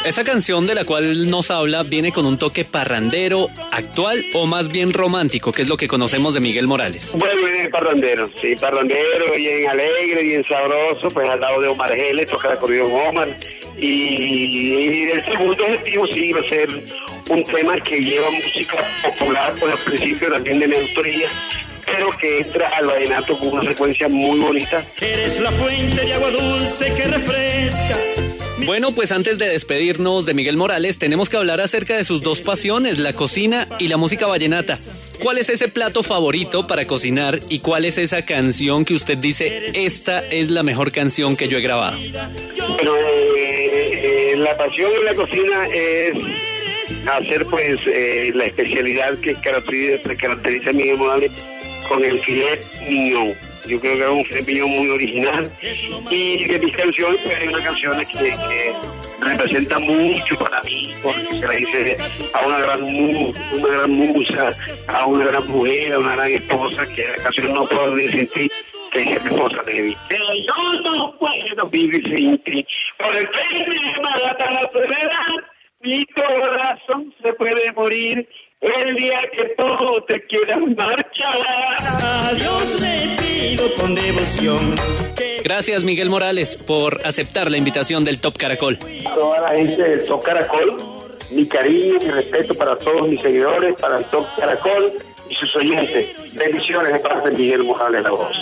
Esa 0.04 0.24
canción 0.24 0.66
de 0.66 0.74
la 0.74 0.84
cual 0.84 1.28
nos 1.30 1.52
habla 1.52 1.84
viene 1.84 2.12
con 2.12 2.26
un 2.26 2.40
toque 2.40 2.66
parrandero, 2.66 3.50
actual 3.72 4.26
o 4.34 4.48
más 4.48 4.70
bien 4.70 4.94
romántico, 4.94 5.52
que 5.52 5.62
es 5.62 5.70
lo 5.70 5.78
que 5.78 5.88
conocemos 5.88 6.34
de 6.34 6.40
Miguel 6.40 6.66
Morales. 6.66 7.12
Bueno, 7.14 7.40
bien 7.46 7.70
parrandero, 7.70 8.28
sí, 8.42 8.56
parrandero, 8.56 9.32
bien 9.36 9.70
alegre, 9.70 10.24
bien 10.24 10.44
sabroso, 10.46 11.08
pues 11.10 11.30
al 11.30 11.40
lado 11.40 11.62
de 11.62 11.68
Omar 11.68 11.96
Geles, 11.96 12.26
toca 12.32 12.48
el 12.48 12.54
acordeón 12.56 12.92
Omar. 12.92 13.30
Y, 13.78 13.86
y 13.88 15.04
el 15.12 15.24
segundo 15.24 15.64
objetivo 15.66 16.08
sí 16.08 16.26
iba 16.26 16.40
a 16.40 16.50
ser 16.50 16.84
un 17.30 17.44
tema 17.44 17.80
que 17.82 18.00
lleva 18.00 18.32
música 18.32 18.78
popular, 19.04 19.54
pues 19.60 19.74
al 19.74 19.84
principio 19.86 20.32
también 20.32 20.60
de 20.60 20.68
mi 20.68 20.76
autoría, 20.78 21.30
pero 21.86 22.10
que 22.18 22.40
entra 22.40 22.68
al 22.70 22.88
vallenato 22.88 23.38
con 23.38 23.50
una 23.50 23.64
secuencia 23.64 24.10
muy 24.10 24.40
bonita. 24.40 24.84
Eres 25.00 25.40
la 25.40 25.52
fuente 25.52 26.06
de 26.06 26.14
agua 26.16 26.32
dulce 26.32 26.92
que 26.96 27.04
refresca. 27.04 27.98
Bueno, 28.66 28.94
pues 28.94 29.12
antes 29.12 29.38
de 29.38 29.50
despedirnos 29.50 30.26
de 30.26 30.34
Miguel 30.34 30.58
Morales, 30.58 31.00
tenemos 31.00 31.30
que 31.30 31.38
hablar 31.38 31.62
acerca 31.62 31.96
de 31.96 32.04
sus 32.04 32.22
dos 32.22 32.42
pasiones, 32.42 33.00
la 33.00 33.14
cocina 33.14 33.68
y 33.80 33.88
la 33.88 33.98
música 33.98 34.28
vallenata. 34.28 34.78
¿Cuál 35.22 35.38
es 35.38 35.50
ese 35.50 35.68
plato 35.68 36.04
favorito 36.04 36.68
para 36.68 36.86
cocinar 36.88 37.40
y 37.50 37.60
cuál 37.60 37.86
es 37.86 37.98
esa 37.98 38.26
canción 38.26 38.86
que 38.86 38.94
usted 38.94 39.18
dice, 39.18 39.72
esta 39.74 40.20
es 40.20 40.50
la 40.52 40.64
mejor 40.64 40.92
canción 40.92 41.36
que 41.36 41.48
yo 41.48 41.58
he 41.58 41.62
grabado? 41.62 41.98
Bueno, 41.98 42.96
eh, 42.98 44.32
eh, 44.34 44.36
la 44.38 44.56
pasión 44.58 44.92
de 44.94 45.04
la 45.04 45.16
cocina 45.16 45.68
es 45.68 46.18
hacer 47.08 47.46
pues 47.46 47.82
eh, 47.88 48.32
la 48.34 48.46
especialidad 48.46 49.18
que 49.20 49.34
caracteriza, 49.36 50.10
que 50.10 50.16
caracteriza 50.16 50.70
a 50.70 50.74
Miguel 50.74 50.98
Morales 50.98 51.32
con 51.88 52.04
el 52.04 52.20
filet 52.20 52.64
mignon. 52.90 53.34
Yo 53.72 53.80
creo 53.80 53.96
que 53.96 54.36
es 54.36 54.42
un 54.42 54.46
mignon 54.48 54.70
muy 54.70 54.90
original 54.90 55.50
y 56.10 56.46
de 56.46 56.60
mis 56.60 56.76
canciones 56.76 57.22
pues 57.24 57.38
hay 57.38 57.48
una 57.48 57.64
canción 57.64 57.98
que, 58.06 58.74
representa 59.22 59.80
mucho 59.80 60.36
para 60.36 60.62
mí 60.64 60.94
porque 61.02 61.24
se 61.24 61.48
la 61.48 61.58
hice 61.58 61.96
a 62.34 62.46
una 62.46 62.60
gran, 62.60 62.84
una 62.84 63.68
gran 63.70 63.92
musa, 63.92 64.52
a 64.88 65.06
una 65.06 65.26
gran 65.26 65.48
mujer, 65.48 65.94
a 65.94 66.00
una 66.00 66.16
gran 66.16 66.32
esposa 66.32 66.86
que 66.86 67.08
la 67.08 67.24
canción 67.24 67.54
no 67.54 67.66
puedo 67.66 67.96
ti 67.96 68.52
que 68.92 69.04
es 69.04 69.24
mi 69.24 69.30
esposa 69.30 69.62
Debbie. 69.66 69.98
Pero 70.10 70.26
yo 70.34 70.82
no 70.92 71.18
puedo 71.18 71.68
vivir 71.70 72.04
sin 72.04 72.38
ti, 72.40 72.68
porque 72.98 73.26
me 73.70 74.02
mata 74.02 74.52
la 74.52 74.70
soledad, 74.70 75.46
mi 75.80 76.06
corazón 76.08 77.14
se 77.24 77.32
puede 77.36 77.72
morir 77.72 78.28
el 78.60 78.96
día 78.98 79.22
que 79.32 79.46
tú 79.58 80.06
te 80.10 80.22
quieras 80.28 80.60
marchar. 80.76 81.38
A 81.48 82.34
Con 83.76 83.96
devoción. 83.96 84.76
Gracias 85.44 85.84
Miguel 85.84 86.12
Morales 86.12 86.56
por 86.56 87.02
aceptar 87.04 87.50
la 87.50 87.58
invitación 87.58 88.06
del 88.06 88.20
Top 88.20 88.38
Caracol. 88.38 88.78
toda 89.16 89.40
la 89.40 89.58
gente 89.58 89.82
del 89.82 90.06
Top 90.06 90.22
Caracol, 90.22 90.78
mi 91.32 91.48
cariño 91.48 91.96
y 92.02 92.08
respeto 92.12 92.54
para 92.54 92.76
todos 92.76 93.08
mis 93.08 93.20
seguidores, 93.20 93.76
para 93.80 93.98
el 93.98 94.06
Top 94.06 94.28
Caracol 94.38 94.94
y 95.28 95.34
sus 95.34 95.56
oyentes. 95.56 96.10
Bendiciones 96.34 96.94
de 96.94 97.00
parte 97.00 97.32
de 97.32 97.38
Miguel 97.38 97.64
Morales 97.64 98.04
La 98.04 98.12
Voz. 98.12 98.38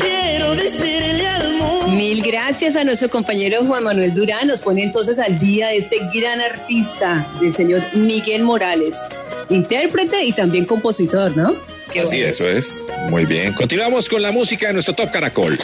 Quiero 0.00 0.56
decirle 0.56 1.28
al 1.28 1.52
mundo. 1.52 1.86
Mil 1.86 2.20
gracias 2.20 2.74
a 2.74 2.82
nuestro 2.82 3.08
compañero 3.08 3.64
Juan 3.64 3.84
Manuel 3.84 4.12
Durán. 4.14 4.48
Nos 4.48 4.62
pone 4.62 4.82
entonces 4.82 5.20
al 5.20 5.38
día 5.38 5.68
de 5.68 5.76
ese 5.76 5.98
gran 6.12 6.40
artista, 6.40 7.24
del 7.40 7.52
señor 7.52 7.82
Miguel 7.94 8.42
Morales, 8.42 9.06
intérprete 9.48 10.24
y 10.24 10.32
también 10.32 10.64
compositor, 10.64 11.36
¿no? 11.36 11.54
Qué 11.92 12.00
Así 12.00 12.16
bueno. 12.16 12.32
eso 12.32 12.48
es. 12.48 12.84
Muy 13.10 13.24
bien. 13.24 13.52
Continuamos 13.54 14.08
con 14.08 14.22
la 14.22 14.30
música 14.32 14.68
de 14.68 14.74
nuestro 14.74 14.94
Top 14.94 15.10
Caracol. 15.10 15.58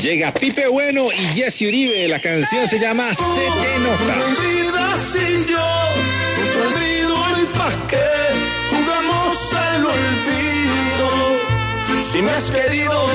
Llega 0.00 0.32
Pipe 0.32 0.68
Bueno 0.68 1.08
y 1.12 1.26
Jesse 1.34 1.62
Uribe. 1.62 2.08
La 2.08 2.20
canción 2.20 2.68
se 2.68 2.78
llama 2.78 3.14
Se 3.14 3.22
te 3.24 3.78
nota. 3.78 4.16
sin 5.12 5.46
yo, 5.48 5.58
qué 7.88 7.96
jugamos 8.70 9.52
al 9.54 9.84
olvido. 9.84 11.40
Si 12.02 12.22
me 12.22 12.30
has 12.30 12.50
querido, 12.50 13.08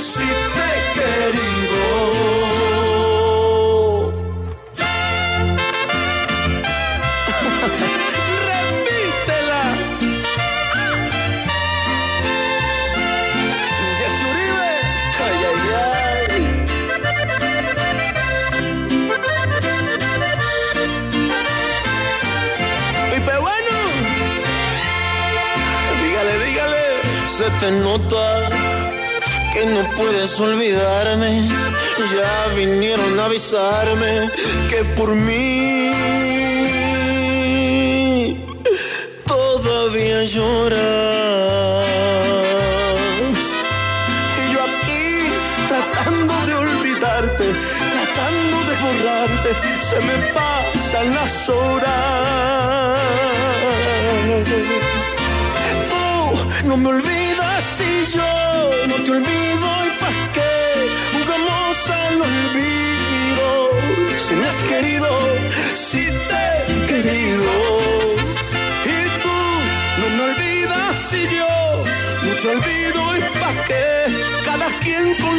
si 0.00 0.24
te 0.24 0.24
he 0.24 0.80
querido. 0.94 2.31
Se 27.42 27.50
te 27.66 27.72
nota 27.72 28.48
que 29.52 29.66
no 29.66 29.82
puedes 29.96 30.38
olvidarme. 30.38 31.48
Ya 32.16 32.54
vinieron 32.54 33.18
a 33.18 33.24
avisarme 33.24 34.30
que 34.70 34.84
por 34.96 35.10
mí 35.14 35.92
todavía 39.26 40.22
lloras. 40.24 40.80
Y 44.40 44.42
yo 44.52 44.60
aquí 44.70 45.04
tratando 45.70 46.34
de 46.46 46.54
olvidarte, 46.54 47.46
tratando 47.94 48.56
de 48.68 48.74
borrarte, 48.84 49.50
se 49.88 49.98
me 50.08 50.16
pasan 50.36 51.14
las 51.14 51.48
horas. 51.48 52.11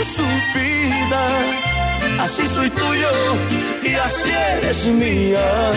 Su 0.04 0.24
vida. 0.54 1.24
Así 2.20 2.48
soy 2.48 2.70
tuyo 2.70 3.12
y 3.84 3.96
así 3.96 4.30
eres 4.32 4.86
mía. 4.86 5.72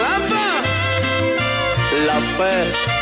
Rafa, 0.00 0.46
la 2.06 2.20
fe. 2.36 2.93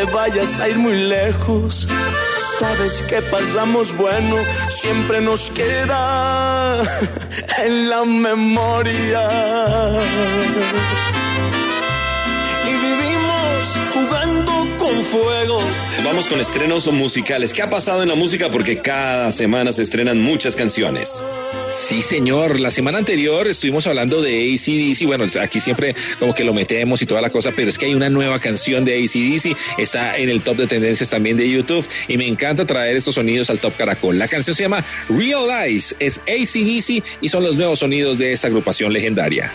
Te 0.00 0.12
vayas 0.12 0.58
a 0.60 0.68
ir 0.68 0.78
muy 0.78 0.96
lejos. 0.96 1.86
Sabes 2.58 3.02
que 3.02 3.20
pasamos 3.22 3.94
bueno, 3.96 4.36
siempre 4.68 5.20
nos 5.20 5.50
queda 5.50 6.82
en 7.64 7.90
la 7.90 8.04
memoria. 8.04 9.28
Fuego. 15.10 15.60
Vamos 16.04 16.28
con 16.28 16.40
estrenos 16.40 16.86
musicales. 16.92 17.52
¿Qué 17.52 17.62
ha 17.62 17.68
pasado 17.68 18.02
en 18.02 18.08
la 18.08 18.14
música? 18.14 18.48
Porque 18.48 18.78
cada 18.78 19.32
semana 19.32 19.72
se 19.72 19.82
estrenan 19.82 20.20
muchas 20.20 20.54
canciones. 20.54 21.24
Sí, 21.68 22.00
señor. 22.00 22.60
La 22.60 22.70
semana 22.70 22.98
anterior 22.98 23.48
estuvimos 23.48 23.86
hablando 23.88 24.22
de 24.22 24.54
ACDC. 24.54 25.06
Bueno, 25.06 25.24
aquí 25.40 25.58
siempre 25.58 25.96
como 26.20 26.32
que 26.32 26.44
lo 26.44 26.54
metemos 26.54 27.02
y 27.02 27.06
toda 27.06 27.20
la 27.20 27.30
cosa, 27.30 27.52
pero 27.54 27.68
es 27.68 27.78
que 27.78 27.86
hay 27.86 27.94
una 27.94 28.08
nueva 28.08 28.38
canción 28.38 28.84
de 28.84 29.02
ACDC. 29.02 29.56
Está 29.78 30.16
en 30.16 30.28
el 30.28 30.42
top 30.42 30.58
de 30.58 30.66
tendencias 30.68 31.10
también 31.10 31.36
de 31.36 31.50
YouTube 31.50 31.86
y 32.06 32.16
me 32.16 32.28
encanta 32.28 32.64
traer 32.64 32.96
estos 32.96 33.16
sonidos 33.16 33.50
al 33.50 33.58
top 33.58 33.76
caracol. 33.76 34.16
La 34.16 34.28
canción 34.28 34.54
se 34.54 34.62
llama 34.62 34.84
Realize. 35.08 35.96
Es 35.98 36.18
ACDC 36.20 37.04
y 37.20 37.28
son 37.28 37.42
los 37.42 37.56
nuevos 37.56 37.80
sonidos 37.80 38.18
de 38.18 38.32
esta 38.32 38.46
agrupación 38.46 38.92
legendaria. 38.92 39.52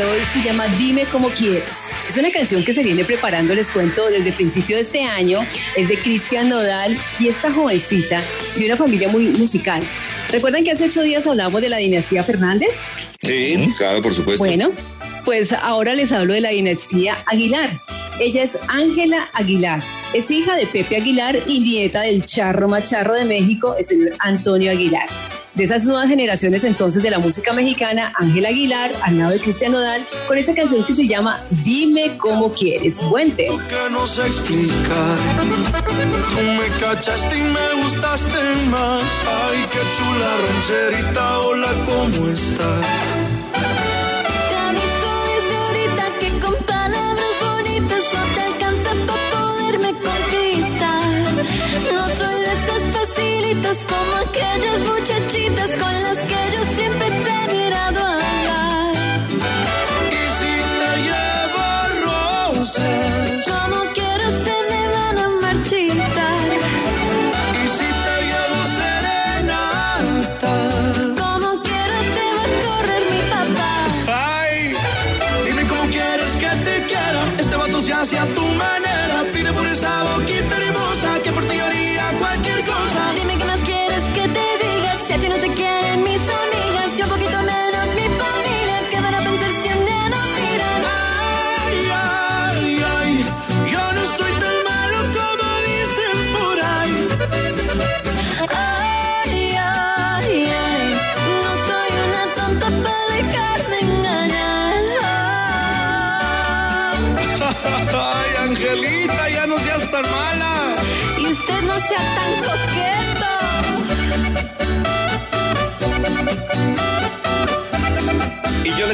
Hoy 0.00 0.26
se 0.26 0.42
llama 0.42 0.66
Dime 0.78 1.04
como 1.04 1.28
quieres. 1.28 1.90
Es 2.08 2.16
una 2.16 2.30
canción 2.30 2.64
que 2.64 2.72
se 2.72 2.82
viene 2.82 3.04
preparando, 3.04 3.54
les 3.54 3.70
cuento, 3.70 4.08
desde 4.08 4.30
el 4.30 4.34
principio 4.34 4.76
de 4.76 4.82
este 4.82 5.02
año. 5.02 5.40
Es 5.76 5.88
de 5.88 5.98
Cristian 5.98 6.48
Nodal 6.48 6.96
y 7.20 7.28
esta 7.28 7.52
jovencita 7.52 8.22
de 8.56 8.66
una 8.66 8.76
familia 8.76 9.08
muy 9.08 9.28
musical. 9.28 9.82
¿Recuerdan 10.30 10.64
que 10.64 10.70
hace 10.70 10.86
ocho 10.86 11.02
días 11.02 11.26
hablamos 11.26 11.60
de 11.60 11.68
la 11.68 11.76
dinastía 11.76 12.24
Fernández? 12.24 12.84
Sí, 13.22 13.72
claro, 13.76 14.00
por 14.02 14.14
supuesto. 14.14 14.44
Bueno, 14.44 14.70
pues 15.24 15.52
ahora 15.52 15.94
les 15.94 16.10
hablo 16.10 16.32
de 16.32 16.40
la 16.40 16.50
dinastía 16.50 17.18
Aguilar. 17.26 17.78
Ella 18.18 18.42
es 18.42 18.58
Ángela 18.68 19.28
Aguilar. 19.34 19.82
Es 20.14 20.30
hija 20.30 20.56
de 20.56 20.66
Pepe 20.66 20.96
Aguilar 20.96 21.38
y 21.46 21.60
nieta 21.60 22.02
del 22.02 22.24
charro 22.24 22.68
macharro 22.68 23.14
de 23.14 23.24
México, 23.24 23.74
el 23.78 23.84
señor 23.84 24.10
Antonio 24.20 24.70
Aguilar. 24.70 25.06
De 25.54 25.64
esas 25.64 25.84
nuevas 25.84 26.08
generaciones 26.08 26.64
entonces 26.64 27.02
de 27.02 27.10
la 27.10 27.18
música 27.18 27.52
mexicana, 27.52 28.14
Ángela 28.16 28.48
Aguilar, 28.48 28.90
al 29.02 29.18
lado 29.18 29.32
de 29.32 29.38
Cristian 29.38 29.72
Nodal, 29.72 30.02
con 30.26 30.38
esa 30.38 30.54
canción 30.54 30.82
que 30.82 30.94
se 30.94 31.06
llama 31.06 31.42
Dime 31.62 32.16
cómo 32.16 32.50
quieres. 32.50 33.02
Buen 33.10 33.32
tema. 33.32 33.62
no 33.90 34.06
sé 34.06 34.22
explicar. 34.22 35.18
Tú 35.38 36.42
me 36.42 36.66
cachaste 36.80 37.36
y 37.36 37.42
me 37.42 37.82
gustaste 37.84 38.38
más. 38.70 39.04
Ay, 39.26 39.66
qué 39.70 39.80
chula 39.98 40.38
rancherita, 40.46 41.40
hola, 41.40 41.68
¿cómo 41.84 42.28
estás? 42.30 42.86
Te 44.48 44.56
aviso 44.56 45.10
desde 45.28 45.54
ahorita 45.54 46.04
que 46.18 46.28
con 46.40 46.54
palabras 46.64 47.34
bonitas 47.42 48.02
no 48.14 48.34
te 48.34 48.40
alcanza 48.40 48.90
para 49.06 49.30
poderme 49.30 49.92
conquistar. 50.00 51.04
No 51.92 52.08
soy 52.08 52.36
de 52.40 52.52
esas 52.52 52.82
facilitas 52.96 53.84
como 53.84 54.14
aquellas 54.16 54.78
muchachitas 54.80 55.11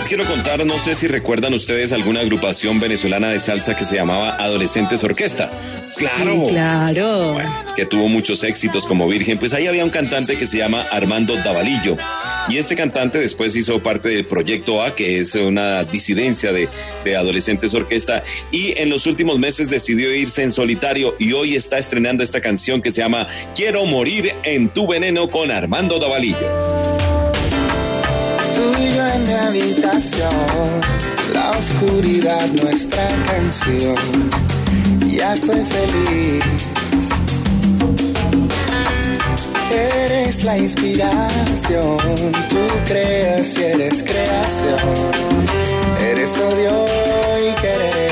quiero 0.08 0.24
contar, 0.24 0.64
no 0.64 0.78
sé 0.78 0.94
si 0.94 1.06
recuerdan 1.06 1.52
ustedes 1.52 1.92
alguna 1.92 2.20
agrupación 2.20 2.80
venezolana 2.80 3.28
de 3.28 3.40
salsa 3.40 3.76
que 3.76 3.84
se 3.84 3.96
llamaba 3.96 4.36
Adolescentes 4.36 5.04
Orquesta. 5.04 5.50
Claro. 5.96 6.46
Claro. 6.48 7.36
que 7.76 7.84
tuvo 7.84 8.08
muchos 8.08 8.42
éxitos 8.42 8.86
como 8.86 9.06
Virgen, 9.06 9.36
pues 9.36 9.52
ahí 9.52 9.66
había 9.66 9.84
un 9.84 9.90
cantante 9.90 10.36
que 10.36 10.46
se 10.46 10.56
llama 10.56 10.82
Armando 10.92 11.36
Davalillo. 11.36 11.96
Y 12.48 12.56
este 12.56 12.74
cantante 12.74 13.18
después 13.18 13.54
hizo 13.54 13.82
parte 13.82 14.08
del 14.08 14.24
Proyecto 14.24 14.82
A, 14.82 14.94
que 14.94 15.18
es 15.18 15.34
una 15.34 15.84
disidencia 15.84 16.52
de, 16.52 16.68
de 17.04 17.16
Adolescentes 17.16 17.74
Orquesta, 17.74 18.22
y 18.50 18.80
en 18.80 18.88
los 18.88 19.06
últimos 19.06 19.38
meses 19.38 19.68
decidió 19.68 20.14
irse 20.14 20.42
en 20.42 20.50
solitario 20.50 21.16
y 21.18 21.32
hoy 21.32 21.54
está 21.54 21.78
estrenando 21.78 22.24
esta 22.24 22.40
canción 22.40 22.80
que 22.80 22.92
se 22.92 23.02
llama 23.02 23.28
Quiero 23.54 23.84
morir 23.84 24.32
en 24.44 24.70
tu 24.70 24.86
veneno 24.86 25.28
con 25.28 25.50
Armando 25.50 25.98
Davalillo. 25.98 26.77
Mi 29.28 29.34
habitación, 29.34 30.80
la 31.34 31.50
oscuridad 31.50 32.46
nuestra 32.62 33.06
canción. 33.26 33.94
Ya 35.06 35.36
soy 35.36 35.60
feliz. 35.66 36.44
Eres 39.70 40.44
la 40.44 40.56
inspiración, 40.56 41.98
tú 42.48 42.66
creas 42.86 43.54
y 43.58 43.64
eres 43.64 44.02
creación. 44.02 44.78
Eres 46.00 46.38
odio 46.38 46.86
y 47.38 47.54
querer. 47.60 48.07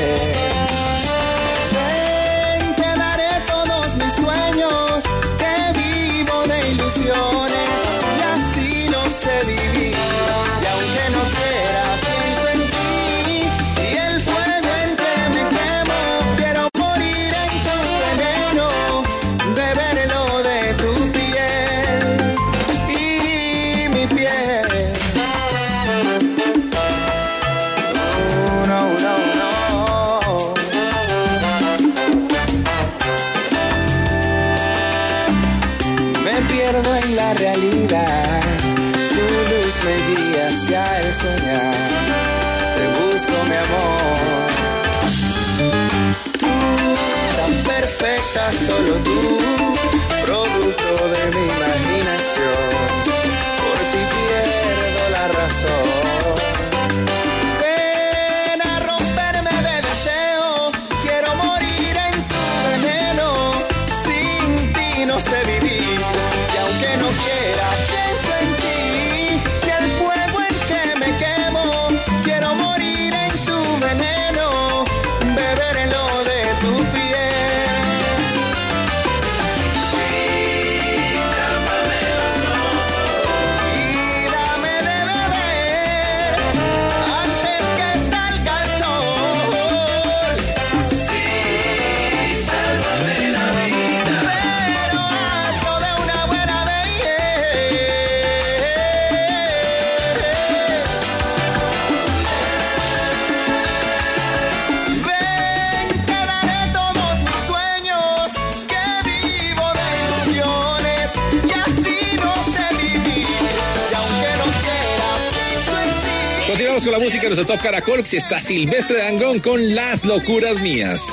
Música 117.07 117.27
nuestro 117.27 117.45
Top 117.45 117.63
Caracol. 117.63 118.05
Si 118.05 118.17
está 118.17 118.41
Silvestre 118.41 118.97
Dangón 118.97 119.39
con 119.39 119.73
Las 119.73 120.03
Locuras 120.03 120.59
Mías. 120.59 121.07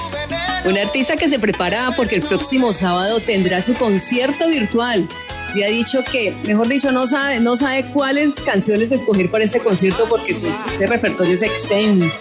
Un 0.64 0.76
artista 0.76 1.14
que 1.14 1.28
se 1.28 1.38
prepara 1.38 1.92
porque 1.96 2.16
el 2.16 2.22
próximo 2.22 2.72
sábado 2.72 3.20
tendrá 3.20 3.62
su 3.62 3.74
concierto 3.74 4.48
virtual. 4.48 5.08
Y 5.54 5.62
ha 5.62 5.68
dicho 5.68 6.00
que, 6.10 6.34
mejor 6.48 6.66
dicho, 6.66 6.90
no 6.90 7.06
sabe, 7.06 7.38
no 7.38 7.56
sabe 7.56 7.84
cuáles 7.92 8.34
canciones 8.34 8.90
escoger 8.90 9.30
para 9.30 9.44
este 9.44 9.60
concierto 9.60 10.08
porque 10.08 10.34
pues, 10.34 10.64
ese 10.74 10.84
repertorio 10.88 11.34
es 11.34 11.42
extenso. 11.42 12.18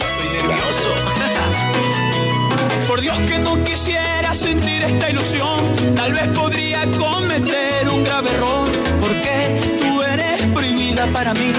Por 2.88 3.02
Dios 3.02 3.20
que 3.22 3.40
no 3.40 3.64
quisiera 3.64 4.36
sentir 4.36 4.84
esta 4.84 5.10
ilusión, 5.10 5.96
tal 5.96 6.14
vez 6.14 6.28
podría 6.28 6.86
cometer 6.92 7.90
un 7.90 8.04
grave 8.04 8.30
error, 8.30 8.70
porque 9.00 9.80
tú 9.82 10.04
eres 10.04 10.46
prohibida 10.54 11.08
para 11.08 11.34
mí. 11.34 11.52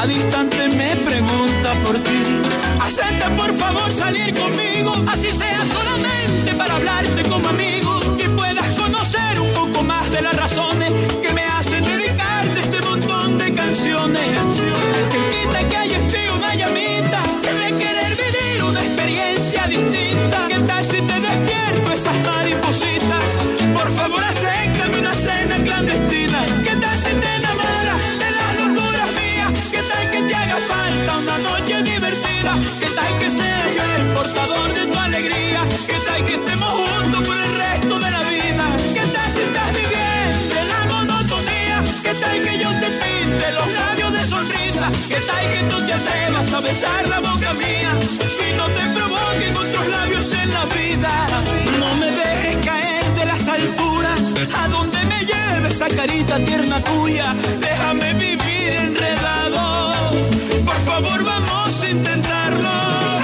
Cada 0.00 0.14
instante 0.14 0.68
me 0.78 0.96
pregunta 0.96 1.74
por 1.84 2.02
ti. 2.02 2.22
Acepta 2.80 3.28
por 3.36 3.52
favor 3.54 3.92
salir 3.92 4.32
conmigo, 4.34 4.94
así 5.06 5.30
sea 5.32 5.62
solamente 5.66 6.54
para 6.54 6.76
hablarte 6.76 7.22
como 7.28 7.46
amigo 7.46 7.79
besar 46.60 47.08
la 47.08 47.20
boca 47.20 47.52
mía? 47.54 47.92
Y 48.46 48.56
no 48.56 48.66
te 48.66 48.84
provoquen 48.96 49.56
otros 49.56 49.86
labios 49.88 50.32
en 50.32 50.52
la 50.52 50.64
vida. 50.66 51.12
No 51.78 51.94
me 51.96 52.10
dejes 52.10 52.56
caer 52.64 53.04
de 53.14 53.26
las 53.26 53.48
alturas. 53.48 54.34
A 54.62 54.68
donde 54.68 54.98
me 55.04 55.20
lleve 55.24 55.68
esa 55.70 55.88
carita 55.88 56.38
tierna 56.38 56.80
tuya. 56.80 57.34
Déjame 57.60 58.14
vivir 58.14 58.72
enredado. 58.72 59.94
Por 60.64 60.80
favor, 60.88 61.24
vamos 61.24 61.82
a 61.82 61.90
intentarlo. 61.90 62.70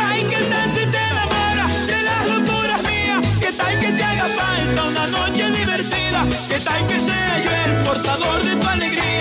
Ay, 0.08 0.24
¿qué 0.24 0.40
tal 0.52 0.68
si 0.70 0.86
te 0.86 0.98
enamoras 1.10 1.86
de 1.86 2.02
las 2.08 2.22
locuras 2.32 2.82
mías? 2.90 3.20
¿Qué 3.40 3.52
tal 3.52 3.78
que 3.80 3.92
te 3.92 4.04
haga 4.04 4.26
falta 4.40 4.84
una 4.84 5.06
noche 5.08 5.50
divertida? 5.50 6.26
¿Qué 6.48 6.58
tal 6.60 6.86
que 6.86 6.98
sea 7.00 7.34
yo 7.44 7.50
el 7.66 7.82
portador 7.84 8.42
de 8.44 8.56
tu 8.56 8.66
alegría? 8.66 9.15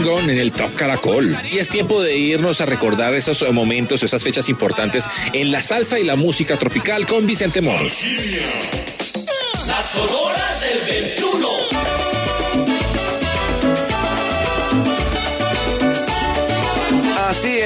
En 0.00 0.30
el 0.30 0.50
Top 0.50 0.74
Caracol. 0.76 1.36
Y 1.52 1.58
es 1.58 1.68
tiempo 1.68 2.02
de 2.02 2.16
irnos 2.16 2.62
a 2.62 2.66
recordar 2.66 3.12
esos 3.12 3.46
momentos, 3.52 4.02
esas 4.02 4.22
fechas 4.22 4.48
importantes 4.48 5.04
en 5.34 5.52
la 5.52 5.60
salsa 5.60 6.00
y 6.00 6.04
la 6.04 6.16
música 6.16 6.56
tropical 6.56 7.06
con 7.06 7.26
Vicente 7.26 7.60
Moros. 7.60 8.02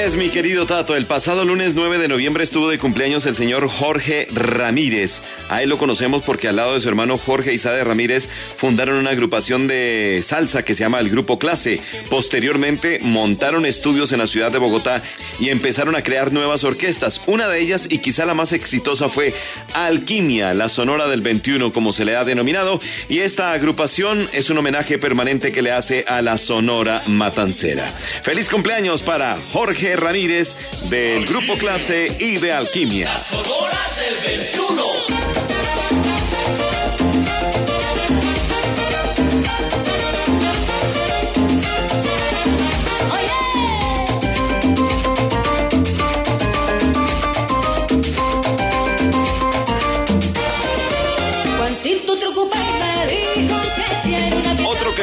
Es, 0.04 0.16
mi 0.16 0.28
querido 0.28 0.66
Tato. 0.66 0.96
El 0.96 1.06
pasado 1.06 1.46
lunes 1.46 1.74
9 1.74 1.98
de 1.98 2.08
noviembre 2.08 2.44
estuvo 2.44 2.68
de 2.68 2.78
cumpleaños 2.78 3.24
el 3.24 3.34
señor 3.34 3.68
Jorge 3.68 4.26
Ramírez. 4.32 5.22
A 5.48 5.62
él 5.62 5.70
lo 5.70 5.78
conocemos 5.78 6.22
porque 6.22 6.46
al 6.46 6.56
lado 6.56 6.74
de 6.74 6.80
su 6.80 6.88
hermano 6.88 7.16
Jorge 7.16 7.54
Isade 7.54 7.82
Ramírez 7.82 8.28
fundaron 8.56 8.96
una 8.96 9.10
agrupación 9.10 9.66
de 9.66 10.20
salsa 10.22 10.62
que 10.62 10.74
se 10.74 10.84
llama 10.84 11.00
el 11.00 11.08
Grupo 11.08 11.38
Clase. 11.38 11.80
Posteriormente 12.10 12.98
montaron 13.00 13.64
estudios 13.64 14.12
en 14.12 14.18
la 14.18 14.26
ciudad 14.26 14.52
de 14.52 14.58
Bogotá 14.58 15.02
y 15.40 15.48
empezaron 15.48 15.96
a 15.96 16.02
crear 16.02 16.32
nuevas 16.32 16.64
orquestas. 16.64 17.22
Una 17.26 17.48
de 17.48 17.60
ellas 17.60 17.86
y 17.88 17.98
quizá 17.98 18.26
la 18.26 18.34
más 18.34 18.52
exitosa 18.52 19.08
fue 19.08 19.32
Alquimia, 19.72 20.52
la 20.52 20.68
Sonora 20.68 21.08
del 21.08 21.22
21 21.22 21.72
como 21.72 21.94
se 21.94 22.04
le 22.04 22.16
ha 22.16 22.24
denominado. 22.24 22.78
Y 23.08 23.20
esta 23.20 23.52
agrupación 23.52 24.28
es 24.32 24.50
un 24.50 24.58
homenaje 24.58 24.98
permanente 24.98 25.50
que 25.50 25.62
le 25.62 25.72
hace 25.72 26.04
a 26.06 26.20
la 26.20 26.36
Sonora 26.36 27.02
Matancera. 27.06 27.86
Feliz 28.22 28.50
cumpleaños 28.50 29.02
para 29.02 29.38
Jorge 29.52 29.93
Ramírez 29.96 30.56
del 30.90 31.24
Grupo 31.24 31.54
Clase 31.54 32.08
y 32.18 32.36
de 32.36 32.52
Alquimia. 32.52 33.12
Las 33.12 33.32
horas 33.32 33.96
del 33.96 34.38
21. 34.38 35.13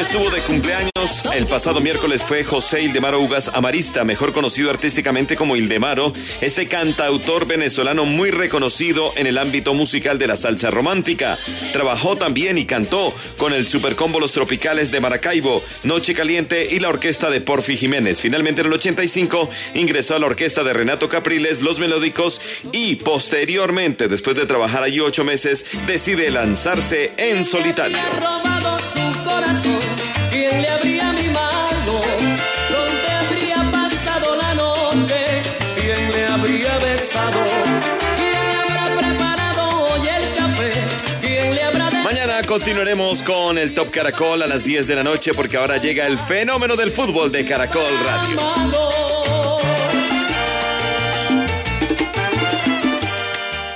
Estuvo 0.02 0.32
de 0.32 0.42
cumpleaños 0.42 0.92
el 1.34 1.48
pasado 1.48 1.80
miércoles 1.80 2.24
fue 2.24 2.44
José 2.44 2.84
Ildemaro 2.84 3.20
Ugas 3.22 3.50
Amarista, 3.54 4.04
mejor 4.04 4.34
conocido 4.34 4.70
artísticamente 4.70 5.36
como 5.36 5.56
Ildemaro, 5.56 6.14
este 6.42 6.68
cantautor 6.68 7.48
venezolano 7.48 8.06
muy 8.06 8.30
reconocido 8.30 9.12
en 9.16 9.26
el 9.26 9.38
ámbito 9.38 9.74
musical 9.74 10.20
de 10.20 10.28
la 10.28 10.38
salsa 10.38 10.70
romántica. 10.70 11.40
Trabajó 11.74 12.18
también 12.18 12.58
y 12.60 12.66
cantó 12.66 13.14
con 13.38 13.54
el 13.54 13.66
Supercombo 13.66 14.20
Los 14.20 14.32
Tropicales 14.32 14.92
de 14.92 15.00
Maracaibo, 15.00 15.64
Noche 15.84 16.14
Caliente 16.14 16.68
y 16.70 16.80
la 16.80 16.90
orquesta 16.90 17.30
de 17.32 17.42
Porfi 17.42 17.78
Jiménez. 17.78 18.22
Finalmente 18.22 18.62
en 18.62 18.68
el 18.68 18.74
85 18.74 19.50
ingresó 19.74 20.16
a 20.16 20.20
la 20.20 20.28
orquesta 20.28 20.64
de 20.64 20.74
Renato 20.74 21.10
Capriles, 21.10 21.62
Los 21.62 21.80
Melódicos 21.80 22.42
y 22.72 22.98
posteriormente, 22.98 24.08
después 24.08 24.36
de 24.36 24.46
trabajar 24.46 24.84
allí 24.84 25.00
ocho 25.00 25.24
meses, 25.24 25.66
decide 25.88 26.30
lanzarse 26.30 27.12
en 27.18 27.44
solitario. 27.44 27.98
¿Quién 30.42 30.60
le 30.60 30.70
habría 30.70 31.14
mimado? 31.14 32.02
¿Dónde 32.72 33.12
habría 33.20 33.58
pasado 33.72 34.36
la 34.36 34.54
noche? 34.56 35.24
¿Quién 35.76 36.12
le 36.12 36.26
habría 36.26 36.80
besado? 36.80 37.40
¿Quién 38.18 38.68
le 38.68 38.80
habrá 38.80 38.98
preparado 38.98 39.84
hoy 39.84 40.02
el 40.08 40.34
café? 40.34 40.72
¿Quién 41.22 41.54
le 41.54 41.62
habrá 41.62 41.92
Mañana 41.92 42.42
continuaremos 42.42 43.22
con 43.22 43.60
el 43.60 43.76
Top 43.76 43.92
Caracol 43.92 44.42
a 44.42 44.48
las 44.48 44.64
10 44.64 44.88
de 44.88 44.96
la 44.96 45.04
noche 45.04 45.32
porque 45.36 45.58
ahora 45.58 45.78
llega 45.78 46.08
el 46.08 46.18
fenómeno 46.18 46.76
del 46.76 46.90
fútbol 46.90 47.32
de 47.32 47.46
Caracol 47.46 48.00
Radio. 48.04 49.11